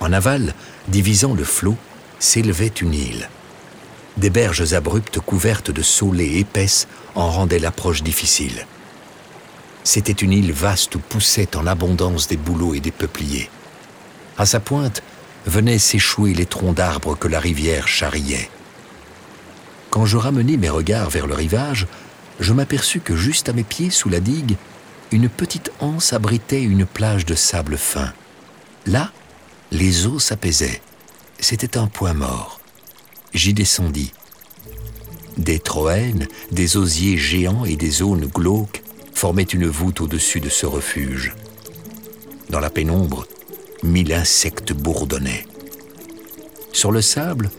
En 0.00 0.12
aval, 0.12 0.54
divisant 0.88 1.34
le 1.34 1.44
flot, 1.44 1.76
s'élevait 2.18 2.68
une 2.68 2.94
île. 2.94 3.28
Des 4.16 4.30
berges 4.30 4.72
abruptes 4.74 5.20
couvertes 5.20 5.70
de 5.70 5.82
saulées 5.82 6.38
épaisses 6.38 6.86
en 7.14 7.30
rendaient 7.30 7.58
l'approche 7.58 8.02
difficile. 8.02 8.66
C'était 9.84 10.12
une 10.12 10.32
île 10.32 10.52
vaste 10.52 10.94
où 10.94 10.98
poussaient 10.98 11.56
en 11.56 11.66
abondance 11.66 12.28
des 12.28 12.36
bouleaux 12.36 12.74
et 12.74 12.80
des 12.80 12.90
peupliers. 12.90 13.50
À 14.38 14.46
sa 14.46 14.60
pointe 14.60 15.02
venaient 15.46 15.78
s'échouer 15.78 16.34
les 16.34 16.46
troncs 16.46 16.76
d'arbres 16.76 17.16
que 17.16 17.28
la 17.28 17.40
rivière 17.40 17.88
charriait. 17.88 18.48
Quand 19.90 20.06
je 20.06 20.16
ramenai 20.16 20.56
mes 20.56 20.70
regards 20.70 21.10
vers 21.10 21.26
le 21.26 21.34
rivage, 21.34 21.86
je 22.40 22.52
m'aperçus 22.52 23.00
que 23.00 23.16
juste 23.16 23.48
à 23.48 23.52
mes 23.52 23.64
pieds, 23.64 23.90
sous 23.90 24.08
la 24.08 24.20
digue, 24.20 24.56
une 25.10 25.28
petite 25.28 25.70
anse 25.80 26.12
abritait 26.12 26.62
une 26.62 26.86
plage 26.86 27.26
de 27.26 27.34
sable 27.34 27.76
fin. 27.76 28.12
Là, 28.86 29.10
les 29.72 30.06
eaux 30.06 30.18
s'apaisaient. 30.18 30.82
C'était 31.40 31.78
un 31.78 31.86
point 31.86 32.12
mort. 32.12 32.60
J'y 33.32 33.54
descendis. 33.54 34.12
Des 35.38 35.58
troènes, 35.58 36.28
des 36.50 36.76
osiers 36.76 37.16
géants 37.16 37.64
et 37.64 37.76
des 37.76 38.02
aunes 38.02 38.26
glauques 38.26 38.82
formaient 39.14 39.42
une 39.42 39.66
voûte 39.66 40.02
au-dessus 40.02 40.40
de 40.40 40.50
ce 40.50 40.66
refuge. 40.66 41.34
Dans 42.50 42.60
la 42.60 42.68
pénombre, 42.68 43.26
mille 43.82 44.12
insectes 44.12 44.74
bourdonnaient. 44.74 45.46
Sur 46.72 46.92
le 46.92 47.00
sable, 47.00 47.50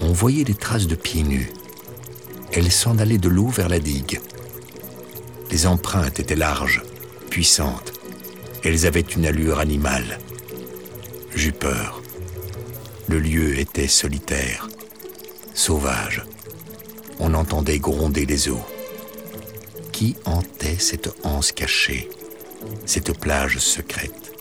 on 0.00 0.12
voyait 0.12 0.44
des 0.44 0.54
traces 0.54 0.86
de 0.86 0.94
pieds 0.94 1.22
nus. 1.22 1.52
Elles 2.52 2.72
s'en 2.72 2.98
allaient 2.98 3.18
de 3.18 3.28
l'eau 3.28 3.48
vers 3.48 3.68
la 3.68 3.78
digue. 3.78 4.20
Les 5.50 5.66
empreintes 5.66 6.18
étaient 6.18 6.34
larges, 6.34 6.82
puissantes. 7.28 7.92
Elles 8.64 8.86
avaient 8.86 9.00
une 9.00 9.26
allure 9.26 9.58
animale. 9.58 10.18
J'eus 11.34 11.52
peur. 11.52 12.02
Le 13.08 13.18
lieu 13.18 13.58
était 13.58 13.88
solitaire, 13.88 14.68
sauvage. 15.54 16.24
On 17.18 17.34
entendait 17.34 17.78
gronder 17.78 18.26
les 18.26 18.48
eaux. 18.48 18.64
Qui 19.92 20.16
hantait 20.24 20.78
cette 20.78 21.10
anse 21.24 21.52
cachée, 21.52 22.08
cette 22.84 23.18
plage 23.18 23.58
secrète? 23.58 24.32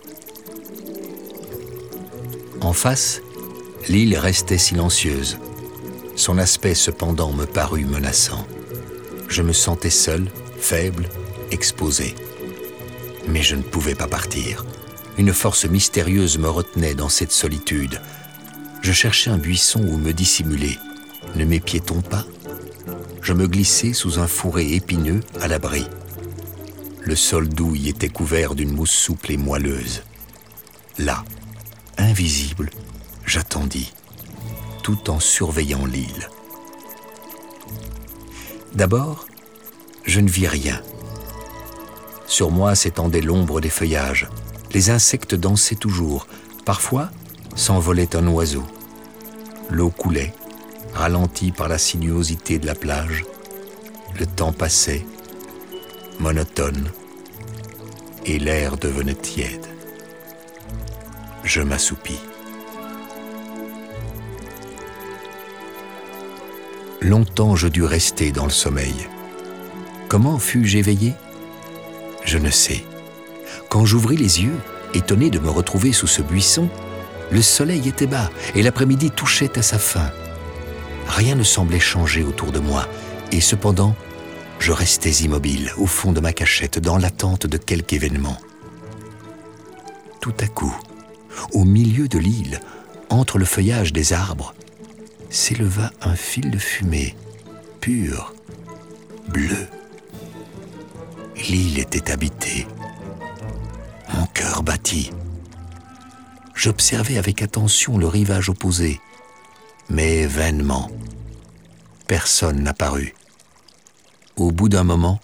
En 2.62 2.74
face, 2.74 3.21
l'île 3.88 4.17
restait 4.17 4.57
silencieuse. 4.57 5.38
Son 6.15 6.38
aspect 6.38 6.75
cependant 6.75 7.31
me 7.31 7.45
parut 7.45 7.86
menaçant. 7.86 8.45
Je 9.29 9.41
me 9.41 9.53
sentais 9.53 9.89
seul, 9.89 10.27
faible, 10.57 11.10
exposé. 11.51 12.15
Mais 13.27 13.41
je 13.41 13.55
ne 13.55 13.63
pouvais 13.63 13.95
pas 13.95 14.07
partir. 14.07 14.65
Une 15.18 15.34
force 15.34 15.65
mystérieuse 15.65 16.38
me 16.38 16.50
retenait 16.50 16.96
dans 16.96 17.10
cette 17.10 17.32
solitude. 17.32 18.01
Je 18.82 18.91
cherchais 18.91 19.30
un 19.30 19.38
buisson 19.38 19.82
où 19.84 19.98
me 19.98 20.13
dissimuler. 20.13 20.77
Ne 21.36 21.46
m'épiait-on 21.46 22.01
pas 22.01 22.25
je 23.22 23.34
me 23.34 23.48
glissai 23.48 23.94
sous 23.94 24.20
un 24.20 24.27
fourré 24.27 24.74
épineux 24.74 25.20
à 25.39 25.48
l'abri. 25.48 25.86
Le 27.01 27.15
sol 27.15 27.48
y 27.75 27.89
était 27.89 28.10
couvert 28.10 28.56
d'une 28.56 28.74
mousse 28.74 28.91
souple 28.91 29.32
et 29.32 29.38
moelleuse. 29.38 30.01
Là, 30.98 31.24
invisible, 31.98 32.70
j'attendis, 33.25 33.94
tout 34.84 35.10
en 35.10 35.20
surveillant 35.20 35.86
l'île. 35.86 36.30
D'abord, 38.74 39.27
je 40.06 40.20
ne 40.20 40.30
vis 40.30 40.48
rien. 40.48 40.82
Sur 42.25 42.50
moi 42.50 42.75
s'étendait 42.75 43.22
l'ombre 43.22 43.62
des 43.62 43.70
feuillages. 43.70 44.27
Les 44.74 44.90
insectes 44.90 45.36
dansaient 45.36 45.75
toujours. 45.75 46.28
Parfois, 46.66 47.10
s'envolait 47.56 48.16
un 48.16 48.28
oiseau. 48.28 48.63
L'eau 49.70 49.90
coulait, 49.90 50.34
ralentie 50.94 51.51
par 51.51 51.68
la 51.68 51.78
sinuosité 51.78 52.60
de 52.60 52.66
la 52.66 52.75
plage. 52.75 53.25
Le 54.20 54.25
temps 54.25 54.54
passait, 54.54 55.06
monotone, 56.20 56.90
et 58.25 58.40
l'air 58.40 58.78
devenait 58.78 59.16
tiède. 59.16 59.66
Je 61.44 61.62
m'assoupis. 61.62 62.20
Longtemps 67.01 67.56
je 67.56 67.68
dus 67.68 67.84
rester 67.84 68.32
dans 68.32 68.46
le 68.46 68.51
sommeil. 68.51 68.94
Comment 70.08 70.38
fus-je 70.38 70.78
éveillé? 70.78 71.13
Je 72.24 72.38
ne 72.38 72.51
sais. 72.51 72.86
Quand 73.70 73.86
j'ouvris 73.86 74.17
les 74.17 74.41
yeux, 74.41 74.58
étonné 74.93 75.29
de 75.29 75.39
me 75.39 75.50
retrouver 75.50 75.91
sous 75.93 76.08
ce 76.08 76.22
buisson, 76.22 76.70
le 77.31 77.41
soleil 77.41 77.88
était 77.88 78.08
bas 78.08 78.29
et 78.55 78.62
l'après-midi 78.62 79.12
touchait 79.12 79.58
à 79.58 79.62
sa 79.62 79.79
fin. 79.79 80.12
Rien 81.08 81.36
ne 81.36 81.43
semblait 81.43 81.79
changer 81.79 82.24
autour 82.24 82.51
de 82.51 82.60
moi, 82.60 82.88
et 83.31 83.41
cependant, 83.41 83.96
je 84.60 84.72
restais 84.72 85.12
immobile 85.12 85.72
au 85.77 85.88
fond 85.88 86.12
de 86.12 86.20
ma 86.20 86.34
cachette 86.34 86.79
dans 86.79 86.98
l'attente 86.98 87.48
de 87.48 87.58
quelque 87.58 87.93
événement. 87.93 88.38
Tout 90.20 90.34
à 90.39 90.48
coup, 90.48 90.75
au 91.53 91.63
milieu 91.63 92.08
de 92.08 92.20
l'île, 92.20 92.60
entre 93.10 93.38
le 93.38 93.46
feuillage 93.46 93.91
des 93.91 94.13
arbres, 94.13 94.53
s'éleva 95.29 95.91
un 96.01 96.15
fil 96.15 96.51
de 96.51 96.60
fumée, 96.60 97.15
pur, 97.79 98.34
bleu. 99.29 99.67
L'île 101.50 101.79
était 101.79 102.12
habitée. 102.12 102.67
Battit. 104.63 105.12
J'observais 106.56 107.18
avec 107.18 107.41
attention 107.41 107.98
le 107.98 108.08
rivage 108.08 108.50
opposé, 108.50 109.00
mais 109.89 110.27
vainement. 110.27 110.89
Personne 112.08 112.62
n'apparut. 112.62 113.15
Au 114.36 114.51
bout 114.51 114.70
d'un 114.70 114.84
moment, 114.84 115.20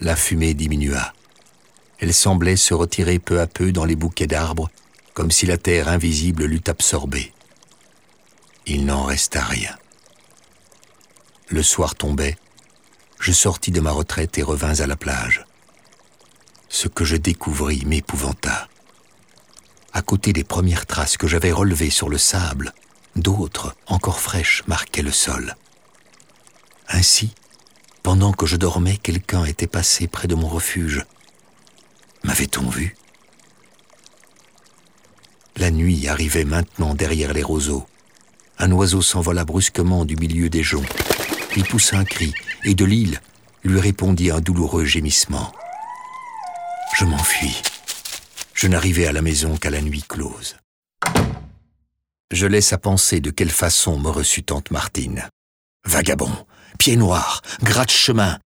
la 0.00 0.16
fumée 0.16 0.54
diminua. 0.54 1.12
Elle 1.98 2.14
semblait 2.14 2.56
se 2.56 2.72
retirer 2.72 3.18
peu 3.18 3.40
à 3.40 3.46
peu 3.46 3.72
dans 3.72 3.84
les 3.84 3.96
bouquets 3.96 4.26
d'arbres, 4.26 4.70
comme 5.12 5.30
si 5.30 5.44
la 5.44 5.58
terre 5.58 5.88
invisible 5.88 6.46
l'eût 6.46 6.62
absorbée. 6.66 7.32
Il 8.66 8.86
n'en 8.86 9.04
resta 9.04 9.42
rien. 9.42 9.76
Le 11.48 11.62
soir 11.62 11.94
tombait, 11.94 12.38
je 13.18 13.32
sortis 13.32 13.70
de 13.70 13.80
ma 13.80 13.90
retraite 13.90 14.38
et 14.38 14.42
revins 14.42 14.80
à 14.80 14.86
la 14.86 14.96
plage. 14.96 15.44
Ce 16.70 16.88
que 16.88 17.04
je 17.04 17.16
découvris 17.16 17.84
m'épouvanta. 17.84 18.69
À 19.92 20.02
côté 20.02 20.32
des 20.32 20.44
premières 20.44 20.86
traces 20.86 21.16
que 21.16 21.26
j'avais 21.26 21.52
relevées 21.52 21.90
sur 21.90 22.08
le 22.08 22.18
sable, 22.18 22.72
d'autres, 23.16 23.74
encore 23.86 24.20
fraîches, 24.20 24.62
marquaient 24.66 25.02
le 25.02 25.10
sol. 25.10 25.56
Ainsi, 26.88 27.34
pendant 28.02 28.32
que 28.32 28.46
je 28.46 28.56
dormais, 28.56 28.96
quelqu'un 28.96 29.44
était 29.44 29.66
passé 29.66 30.06
près 30.06 30.28
de 30.28 30.34
mon 30.34 30.48
refuge. 30.48 31.04
M'avait-on 32.24 32.68
vu? 32.68 32.96
La 35.56 35.70
nuit 35.70 36.08
arrivait 36.08 36.44
maintenant 36.44 36.94
derrière 36.94 37.32
les 37.32 37.42
roseaux. 37.42 37.86
Un 38.58 38.72
oiseau 38.72 39.02
s'envola 39.02 39.44
brusquement 39.44 40.04
du 40.04 40.16
milieu 40.16 40.48
des 40.48 40.62
joncs. 40.62 40.88
Il 41.56 41.64
poussa 41.64 41.98
un 41.98 42.04
cri, 42.04 42.32
et 42.64 42.74
de 42.74 42.84
l'île 42.84 43.20
lui 43.64 43.80
répondit 43.80 44.30
un 44.30 44.40
douloureux 44.40 44.84
gémissement. 44.84 45.52
Je 46.96 47.04
m'enfuis. 47.04 47.60
Je 48.60 48.66
n'arrivai 48.66 49.06
à 49.06 49.12
la 49.12 49.22
maison 49.22 49.56
qu'à 49.56 49.70
la 49.70 49.80
nuit 49.80 50.02
close. 50.06 50.58
Je 52.30 52.44
laisse 52.44 52.74
à 52.74 52.78
penser 52.78 53.20
de 53.20 53.30
quelle 53.30 53.50
façon 53.50 53.98
me 53.98 54.10
reçut 54.10 54.42
tante 54.42 54.70
Martine. 54.70 55.30
Vagabond, 55.86 56.46
pied 56.78 56.96
noir, 56.96 57.40
gratte-chemin. 57.62 58.38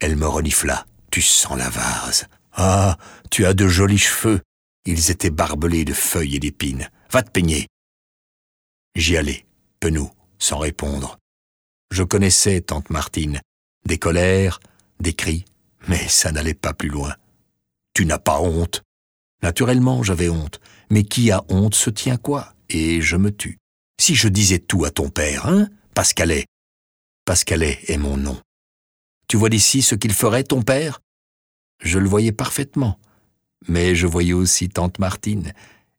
Elle 0.00 0.16
me 0.16 0.26
renifla. 0.26 0.86
Tu 1.10 1.20
sens 1.20 1.58
la 1.58 1.68
vase. 1.68 2.26
Ah, 2.54 2.96
tu 3.30 3.44
as 3.44 3.52
de 3.52 3.68
jolis 3.68 3.98
cheveux. 3.98 4.40
Ils 4.86 5.10
étaient 5.10 5.28
barbelés 5.28 5.84
de 5.84 5.92
feuilles 5.92 6.36
et 6.36 6.40
d'épines. 6.40 6.88
Va 7.10 7.22
te 7.22 7.30
peigner. 7.30 7.68
J'y 8.94 9.18
allais, 9.18 9.44
penaud, 9.78 10.10
sans 10.38 10.56
répondre. 10.56 11.18
Je 11.90 12.02
connaissais 12.02 12.62
tante 12.62 12.88
Martine. 12.88 13.42
Des 13.84 13.98
colères, 13.98 14.58
des 15.00 15.12
cris, 15.12 15.44
mais 15.86 16.08
ça 16.08 16.32
n'allait 16.32 16.54
pas 16.54 16.72
plus 16.72 16.88
loin. 16.88 17.14
Tu 17.92 18.06
n'as 18.06 18.18
pas 18.18 18.40
honte? 18.40 18.82
Naturellement, 19.44 20.02
j'avais 20.02 20.30
honte. 20.30 20.58
Mais 20.90 21.04
qui 21.04 21.30
a 21.30 21.44
honte 21.50 21.74
se 21.74 21.90
tient 21.90 22.16
quoi? 22.16 22.54
Et 22.70 23.02
je 23.02 23.16
me 23.16 23.30
tue. 23.30 23.58
Si 24.00 24.14
je 24.14 24.28
disais 24.28 24.58
tout 24.58 24.86
à 24.86 24.90
ton 24.90 25.10
père, 25.10 25.46
hein 25.46 25.68
Pascalet. 25.94 26.46
Pascalet 27.26 27.78
est 27.88 27.98
mon 27.98 28.16
nom. 28.16 28.38
Tu 29.28 29.36
vois 29.36 29.50
d'ici 29.50 29.82
ce 29.82 29.96
qu'il 29.96 30.14
ferait, 30.14 30.44
ton 30.44 30.62
père? 30.62 31.00
Je 31.82 31.98
le 31.98 32.08
voyais 32.08 32.32
parfaitement. 32.32 32.98
Mais 33.68 33.94
je 33.94 34.06
voyais 34.06 34.32
aussi 34.32 34.70
tante 34.70 34.98
Martine, 34.98 35.52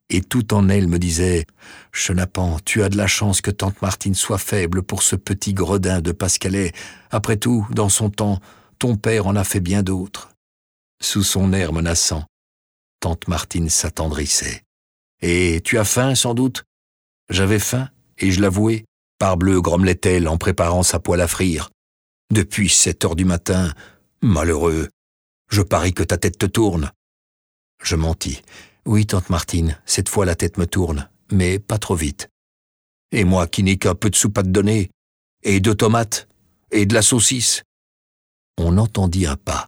et 0.10 0.22
tout 0.22 0.52
en 0.54 0.68
elle 0.68 0.88
me 0.88 0.98
disait 0.98 1.46
Chenapan, 1.92 2.58
tu 2.66 2.82
as 2.82 2.90
de 2.90 2.98
la 2.98 3.08
chance 3.08 3.42
que 3.42 3.52
tante 3.52 3.80
Martine 3.82 4.16
soit 4.16 4.40
faible 4.40 4.82
pour 4.82 5.04
ce 5.04 5.16
petit 5.16 5.54
gredin 5.54 6.02
de 6.02 6.12
Pascalet. 6.12 6.72
Après 7.12 7.38
tout, 7.38 7.68
dans 7.70 7.90
son 7.90 8.10
temps, 8.10 8.40
ton 8.80 8.98
père 8.98 9.28
en 9.28 9.36
a 9.36 9.44
fait 9.44 9.60
bien 9.60 9.84
d'autres. 9.84 10.32
Sous 11.00 11.24
son 11.24 11.54
air 11.54 11.74
menaçant, 11.74 12.26
tante 13.06 13.28
Martine 13.28 13.70
s'attendrissait. 13.70 14.64
Et 15.22 15.62
tu 15.64 15.78
as 15.78 15.86
faim, 15.86 16.16
sans 16.16 16.34
doute? 16.34 16.64
J'avais 17.30 17.60
faim, 17.60 17.88
et 18.18 18.32
je 18.32 18.42
l'avouais. 18.42 18.84
Parbleu, 19.20 19.62
grommelait-elle 19.62 20.28
en 20.28 20.40
préparant 20.40 20.82
sa 20.82 21.00
poêle 21.00 21.22
à 21.22 21.28
frire. 21.28 21.70
Depuis 22.34 22.68
sept 22.68 23.06
heures 23.06 23.16
du 23.16 23.24
matin, 23.24 23.72
malheureux, 24.24 24.90
je 25.52 25.62
parie 25.62 25.94
que 25.94 26.02
ta 26.02 26.18
tête 26.18 26.40
te 26.40 26.48
tourne. 26.48 26.92
Je 27.84 27.96
mentis. 27.96 28.42
Oui, 28.88 29.06
tante 29.06 29.30
Martine, 29.30 29.80
cette 29.86 30.10
fois 30.10 30.26
la 30.26 30.34
tête 30.34 30.58
me 30.58 30.66
tourne, 30.66 31.08
mais 31.32 31.60
pas 31.60 31.78
trop 31.78 31.96
vite. 31.96 32.30
Et 33.12 33.24
moi 33.24 33.46
qui 33.46 33.62
n'ai 33.62 33.78
qu'un 33.78 33.94
peu 33.94 34.10
de 34.10 34.16
soupe 34.16 34.40
à 34.40 34.42
te 34.42 34.48
donner, 34.48 34.90
et 35.44 35.60
deux 35.60 35.76
tomates, 35.76 36.28
et 36.72 36.88
de 36.88 36.96
la 36.96 37.04
saucisse. 37.04 37.62
On 38.58 38.80
entendit 38.80 39.28
un 39.28 39.36
pas. 39.36 39.68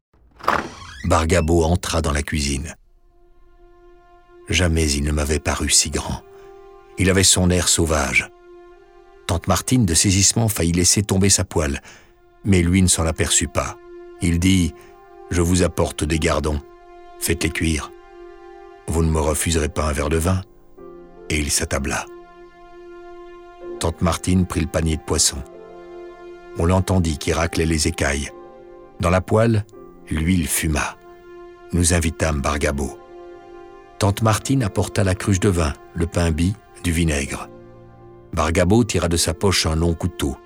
Bargabo 1.04 1.63
entra 1.65 2.02
dans 2.02 2.12
la 2.12 2.23
cuisine. 2.23 2.76
Jamais 4.49 4.91
il 4.91 5.03
ne 5.03 5.12
m'avait 5.12 5.39
paru 5.39 5.69
si 5.69 5.89
grand. 5.89 6.21
Il 6.97 7.10
avait 7.10 7.23
son 7.23 7.49
air 7.49 7.67
sauvage. 7.67 8.31
Tante 9.27 9.47
Martine, 9.47 9.86
de 9.86 9.93
saisissement, 9.93 10.47
faillit 10.47 10.71
laisser 10.71 11.03
tomber 11.03 11.29
sa 11.29 11.43
poêle, 11.43 11.81
mais 12.45 12.62
lui 12.62 12.81
ne 12.81 12.88
s'en 12.88 13.05
aperçut 13.05 13.49
pas. 13.49 13.77
Il 14.21 14.39
dit 14.39 14.73
Je 15.29 15.41
vous 15.41 15.63
apporte 15.63 16.03
des 16.03 16.19
gardons. 16.19 16.62
Faites-les 17.19 17.49
cuire. 17.49 17.91
Vous 18.88 19.03
ne 19.03 19.12
me 19.12 19.19
refuserez 19.19 19.69
pas 19.69 19.83
un 19.83 19.91
verre 19.91 20.10
de 20.10 20.17
vin 20.17 20.41
Et 21.29 21.38
il 21.38 21.51
s'attabla. 21.51 22.05
Tante 23.79 24.01
Martine 24.01 24.47
prit 24.47 24.62
le 24.62 24.67
panier 24.67 24.95
de 24.95 25.01
poisson. 25.01 25.38
On 26.57 26.65
l'entendit 26.65 27.17
qui 27.17 27.33
raclait 27.33 27.65
les 27.65 27.88
écailles. 27.88 28.31
Dans 28.99 29.10
la 29.10 29.21
poêle, 29.21 29.65
l'huile 30.10 30.47
fuma. 30.47 30.97
Nous 31.73 31.93
invitâmes 31.93 32.41
Bargabo. 32.41 32.97
Tante 33.99 34.21
Martine 34.21 34.63
apporta 34.63 35.03
la 35.03 35.15
cruche 35.15 35.39
de 35.39 35.49
vin, 35.49 35.73
le 35.95 36.05
pain 36.05 36.31
bis, 36.31 36.53
du 36.83 36.91
vinaigre. 36.91 37.49
Bargabo 38.33 38.83
tira 38.83 39.07
de 39.07 39.17
sa 39.17 39.33
poche 39.33 39.65
un 39.65 39.75
long 39.75 39.95
couteau. 39.95 40.38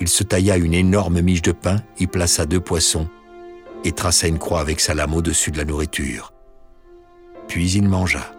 Il 0.00 0.08
se 0.08 0.24
tailla 0.24 0.56
une 0.56 0.74
énorme 0.74 1.20
miche 1.20 1.42
de 1.42 1.52
pain, 1.52 1.82
y 1.98 2.06
plaça 2.06 2.46
deux 2.46 2.60
poissons 2.60 3.08
et 3.84 3.92
traça 3.92 4.26
une 4.26 4.38
croix 4.38 4.60
avec 4.60 4.80
sa 4.80 4.94
lame 4.94 5.14
au-dessus 5.14 5.50
de 5.50 5.58
la 5.58 5.64
nourriture. 5.64 6.32
Puis 7.46 7.72
il 7.72 7.88
mangea. 7.88 8.32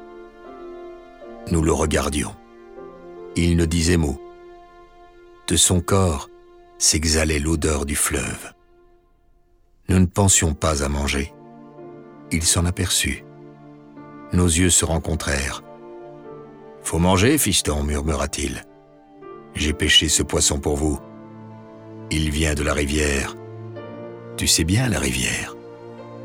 Nous 1.51 1.61
le 1.61 1.71
regardions. 1.71 2.35
Il 3.35 3.55
ne 3.55 3.65
disait 3.65 3.97
mot. 3.97 4.19
De 5.47 5.55
son 5.55 5.81
corps 5.81 6.29
s'exhalait 6.77 7.39
l'odeur 7.39 7.85
du 7.85 7.95
fleuve. 7.95 8.53
Nous 9.87 9.99
ne 9.99 10.05
pensions 10.05 10.53
pas 10.53 10.83
à 10.83 10.89
manger. 10.89 11.33
Il 12.31 12.43
s'en 12.43 12.65
aperçut. 12.65 13.23
Nos 14.33 14.47
yeux 14.47 14.69
se 14.69 14.85
rencontrèrent. 14.85 15.63
Faut 16.83 16.99
manger, 16.99 17.37
fiston, 17.37 17.83
murmura-t-il. 17.83 18.65
J'ai 19.55 19.73
pêché 19.73 20.07
ce 20.07 20.23
poisson 20.23 20.59
pour 20.59 20.75
vous. 20.75 20.99
Il 22.11 22.31
vient 22.31 22.53
de 22.53 22.63
la 22.63 22.73
rivière. 22.73 23.35
Tu 24.37 24.47
sais 24.47 24.63
bien 24.63 24.87
la 24.87 24.99
rivière, 24.99 25.55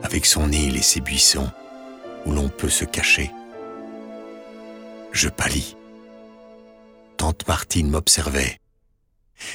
avec 0.02 0.24
son 0.24 0.50
île 0.52 0.76
et 0.76 0.82
ses 0.82 1.00
buissons, 1.00 1.50
où 2.26 2.32
l'on 2.32 2.48
peut 2.48 2.68
se 2.68 2.84
cacher. 2.84 3.30
Je 5.12 5.28
pâlis. 5.28 5.76
Tante 7.16 7.46
Martine 7.48 7.90
m'observait. 7.90 8.58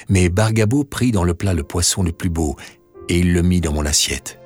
Mais 0.09 0.29
Bargabo 0.29 0.83
prit 0.83 1.11
dans 1.11 1.23
le 1.23 1.33
plat 1.33 1.53
le 1.53 1.63
poisson 1.63 2.03
le 2.03 2.11
plus 2.11 2.29
beau 2.29 2.55
et 3.07 3.19
il 3.19 3.33
le 3.33 3.41
mit 3.41 3.61
dans 3.61 3.73
mon 3.73 3.85
assiette. 3.85 4.39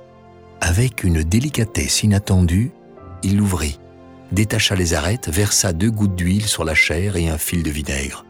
Avec 0.62 1.04
une 1.04 1.24
délicatesse 1.24 2.04
inattendue, 2.04 2.72
il 3.24 3.38
l'ouvrit, 3.38 3.80
détacha 4.34 4.76
les 4.76 4.93
arêtes, 4.93 5.30
versa 5.30 5.74
deux 5.74 5.91
gouttes 5.91 6.15
d'huile 6.15 6.48
sur 6.48 6.65
la 6.65 6.76
chair 6.76 7.15
et 7.15 7.30
un 7.30 7.38
fil 7.38 7.63
de 7.63 7.69
vinaigre. 7.69 8.26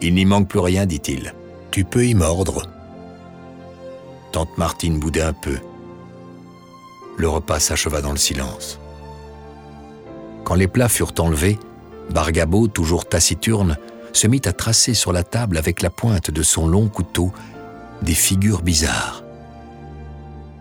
Il 0.00 0.14
n'y 0.14 0.24
manque 0.24 0.48
plus 0.48 0.58
rien, 0.58 0.86
dit-il. 0.86 1.34
Tu 1.70 1.84
peux 1.84 2.06
y 2.06 2.14
mordre. 2.14 2.62
Tante 4.32 4.56
Martine 4.56 4.98
boudait 4.98 5.22
un 5.22 5.32
peu. 5.32 5.58
Le 7.16 7.28
repas 7.28 7.60
s'acheva 7.60 8.00
dans 8.00 8.12
le 8.12 8.18
silence. 8.18 8.78
Quand 10.44 10.54
les 10.54 10.68
plats 10.68 10.88
furent 10.88 11.14
enlevés, 11.18 11.58
Bargabo, 12.10 12.68
toujours 12.68 13.08
taciturne, 13.08 13.76
se 14.12 14.26
mit 14.26 14.40
à 14.46 14.52
tracer 14.52 14.94
sur 14.94 15.12
la 15.12 15.24
table 15.24 15.58
avec 15.58 15.82
la 15.82 15.90
pointe 15.90 16.30
de 16.30 16.42
son 16.42 16.66
long 16.66 16.88
couteau 16.88 17.32
des 18.02 18.14
figures 18.14 18.62
bizarres. 18.62 19.24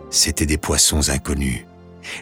C'étaient 0.09 0.45
des 0.45 0.57
poissons 0.57 1.09
inconnus, 1.09 1.65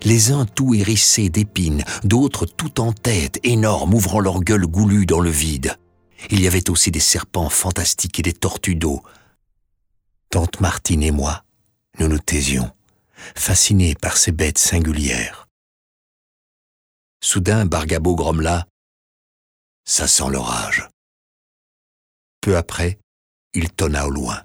les 0.04 0.32
uns 0.32 0.46
tout 0.46 0.74
hérissés 0.74 1.30
d'épines, 1.30 1.84
d'autres 2.04 2.46
tout 2.46 2.80
en 2.80 2.94
tête, 2.94 3.40
énormes, 3.44 3.94
ouvrant 3.94 4.20
leur 4.20 4.42
gueule 4.42 4.66
goulue 4.66 5.06
dans 5.06 5.20
le 5.20 5.30
vide. 5.30 5.78
Il 6.30 6.42
y 6.42 6.48
avait 6.48 6.70
aussi 6.70 6.92
des 6.92 7.00
serpents 7.00 7.50
fantastiques 7.50 8.20
et 8.20 8.24
des 8.24 8.34
tortues 8.34 8.76
d'eau. 8.76 9.02
Tante 10.30 10.60
Martine 10.60 11.04
et 11.04 11.12
moi, 11.12 11.44
nous 12.00 12.08
nous 12.08 12.20
taisions, 12.20 12.72
fascinés 13.36 13.96
par 13.96 14.18
ces 14.18 14.32
bêtes 14.32 14.58
singulières. 14.58 15.48
Soudain, 17.24 17.66
Bargabo 17.66 18.16
grommela 18.16 18.68
Ça 19.86 20.08
sent 20.08 20.30
l'orage. 20.30 20.90
Peu 22.42 22.58
après, 22.58 23.00
il 23.54 23.72
tonna 23.72 24.08
au 24.08 24.12
loin. 24.12 24.44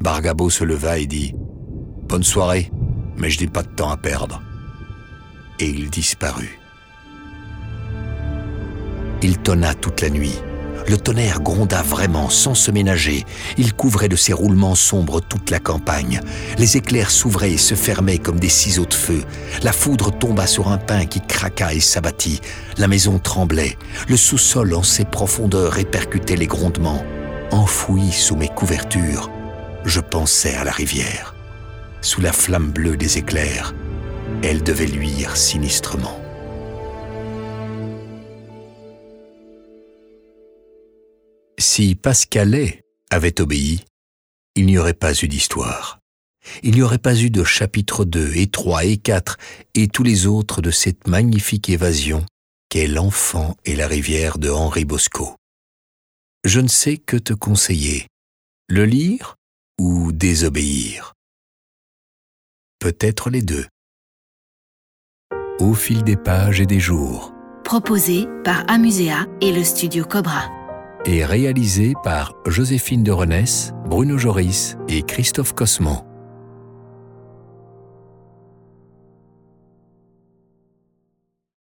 Bargabo 0.00 0.50
se 0.50 0.64
leva 0.64 0.98
et 0.98 1.06
dit 1.06 1.34
Bonne 1.34 2.22
soirée, 2.22 2.70
mais 3.16 3.30
je 3.30 3.40
n'ai 3.40 3.46
pas 3.48 3.62
de 3.62 3.68
temps 3.68 3.90
à 3.90 3.96
perdre. 3.96 4.42
Et 5.58 5.68
il 5.68 5.90
disparut. 5.90 6.58
Il 9.22 9.38
tonna 9.38 9.74
toute 9.74 10.00
la 10.00 10.10
nuit. 10.10 10.38
Le 10.88 10.96
tonnerre 10.96 11.40
gronda 11.40 11.82
vraiment 11.82 12.28
sans 12.28 12.54
se 12.54 12.70
ménager. 12.70 13.24
Il 13.56 13.72
couvrait 13.72 14.08
de 14.08 14.16
ses 14.16 14.32
roulements 14.32 14.74
sombres 14.74 15.20
toute 15.20 15.50
la 15.50 15.60
campagne. 15.60 16.20
Les 16.58 16.76
éclairs 16.76 17.10
s'ouvraient 17.10 17.52
et 17.52 17.58
se 17.58 17.74
fermaient 17.74 18.18
comme 18.18 18.40
des 18.40 18.48
ciseaux 18.48 18.86
de 18.86 18.94
feu. 18.94 19.22
La 19.62 19.72
foudre 19.72 20.10
tomba 20.10 20.46
sur 20.46 20.68
un 20.68 20.78
pin 20.78 21.06
qui 21.06 21.20
craqua 21.20 21.74
et 21.74 21.80
s'abattit. 21.80 22.40
La 22.78 22.88
maison 22.88 23.18
tremblait. 23.18 23.78
Le 24.08 24.16
sous-sol 24.16 24.74
en 24.74 24.82
ses 24.82 25.04
profondeurs 25.04 25.72
répercutait 25.72 26.36
les 26.36 26.46
grondements. 26.46 27.04
Enfoui 27.52 28.10
sous 28.10 28.34
mes 28.34 28.48
couvertures, 28.48 29.30
je 29.84 30.00
pensais 30.00 30.54
à 30.54 30.64
la 30.64 30.72
rivière. 30.72 31.31
Sous 32.02 32.20
la 32.20 32.32
flamme 32.32 32.72
bleue 32.72 32.96
des 32.96 33.18
éclairs, 33.18 33.74
elle 34.42 34.64
devait 34.64 34.86
luire 34.86 35.36
sinistrement. 35.36 36.20
Si 41.60 41.94
Pascalet 41.94 42.82
avait 43.10 43.40
obéi, 43.40 43.84
il 44.56 44.66
n'y 44.66 44.78
aurait 44.78 44.94
pas 44.94 45.14
eu 45.14 45.28
d'histoire. 45.28 46.00
Il 46.64 46.74
n'y 46.74 46.82
aurait 46.82 46.98
pas 46.98 47.14
eu 47.14 47.30
de 47.30 47.44
chapitre 47.44 48.04
2 48.04 48.32
et 48.34 48.48
3 48.48 48.84
et 48.84 48.96
4 48.96 49.38
et 49.74 49.86
tous 49.86 50.02
les 50.02 50.26
autres 50.26 50.60
de 50.60 50.72
cette 50.72 51.06
magnifique 51.06 51.68
évasion 51.68 52.26
qu'est 52.68 52.88
L'enfant 52.88 53.56
et 53.64 53.76
la 53.76 53.86
rivière 53.86 54.38
de 54.38 54.50
Henri 54.50 54.84
Bosco. 54.84 55.36
Je 56.44 56.58
ne 56.58 56.68
sais 56.68 56.96
que 56.96 57.16
te 57.16 57.32
conseiller, 57.32 58.08
le 58.68 58.86
lire 58.86 59.36
ou 59.78 60.10
désobéir. 60.10 61.11
Peut-être 62.82 63.30
les 63.30 63.42
deux. 63.42 63.64
Au 65.60 65.72
fil 65.72 66.02
des 66.02 66.16
pages 66.16 66.60
et 66.60 66.66
des 66.66 66.80
jours. 66.80 67.32
Proposé 67.62 68.26
par 68.42 68.68
Amusea 68.68 69.26
et 69.40 69.52
le 69.52 69.62
studio 69.62 70.04
Cobra 70.04 70.50
et 71.04 71.24
réalisé 71.24 71.94
par 72.02 72.34
Joséphine 72.46 73.04
de 73.04 73.12
Renesse, 73.12 73.72
Bruno 73.86 74.18
Joris 74.18 74.76
et 74.88 75.02
Christophe 75.02 75.52
Cosman. 75.52 76.04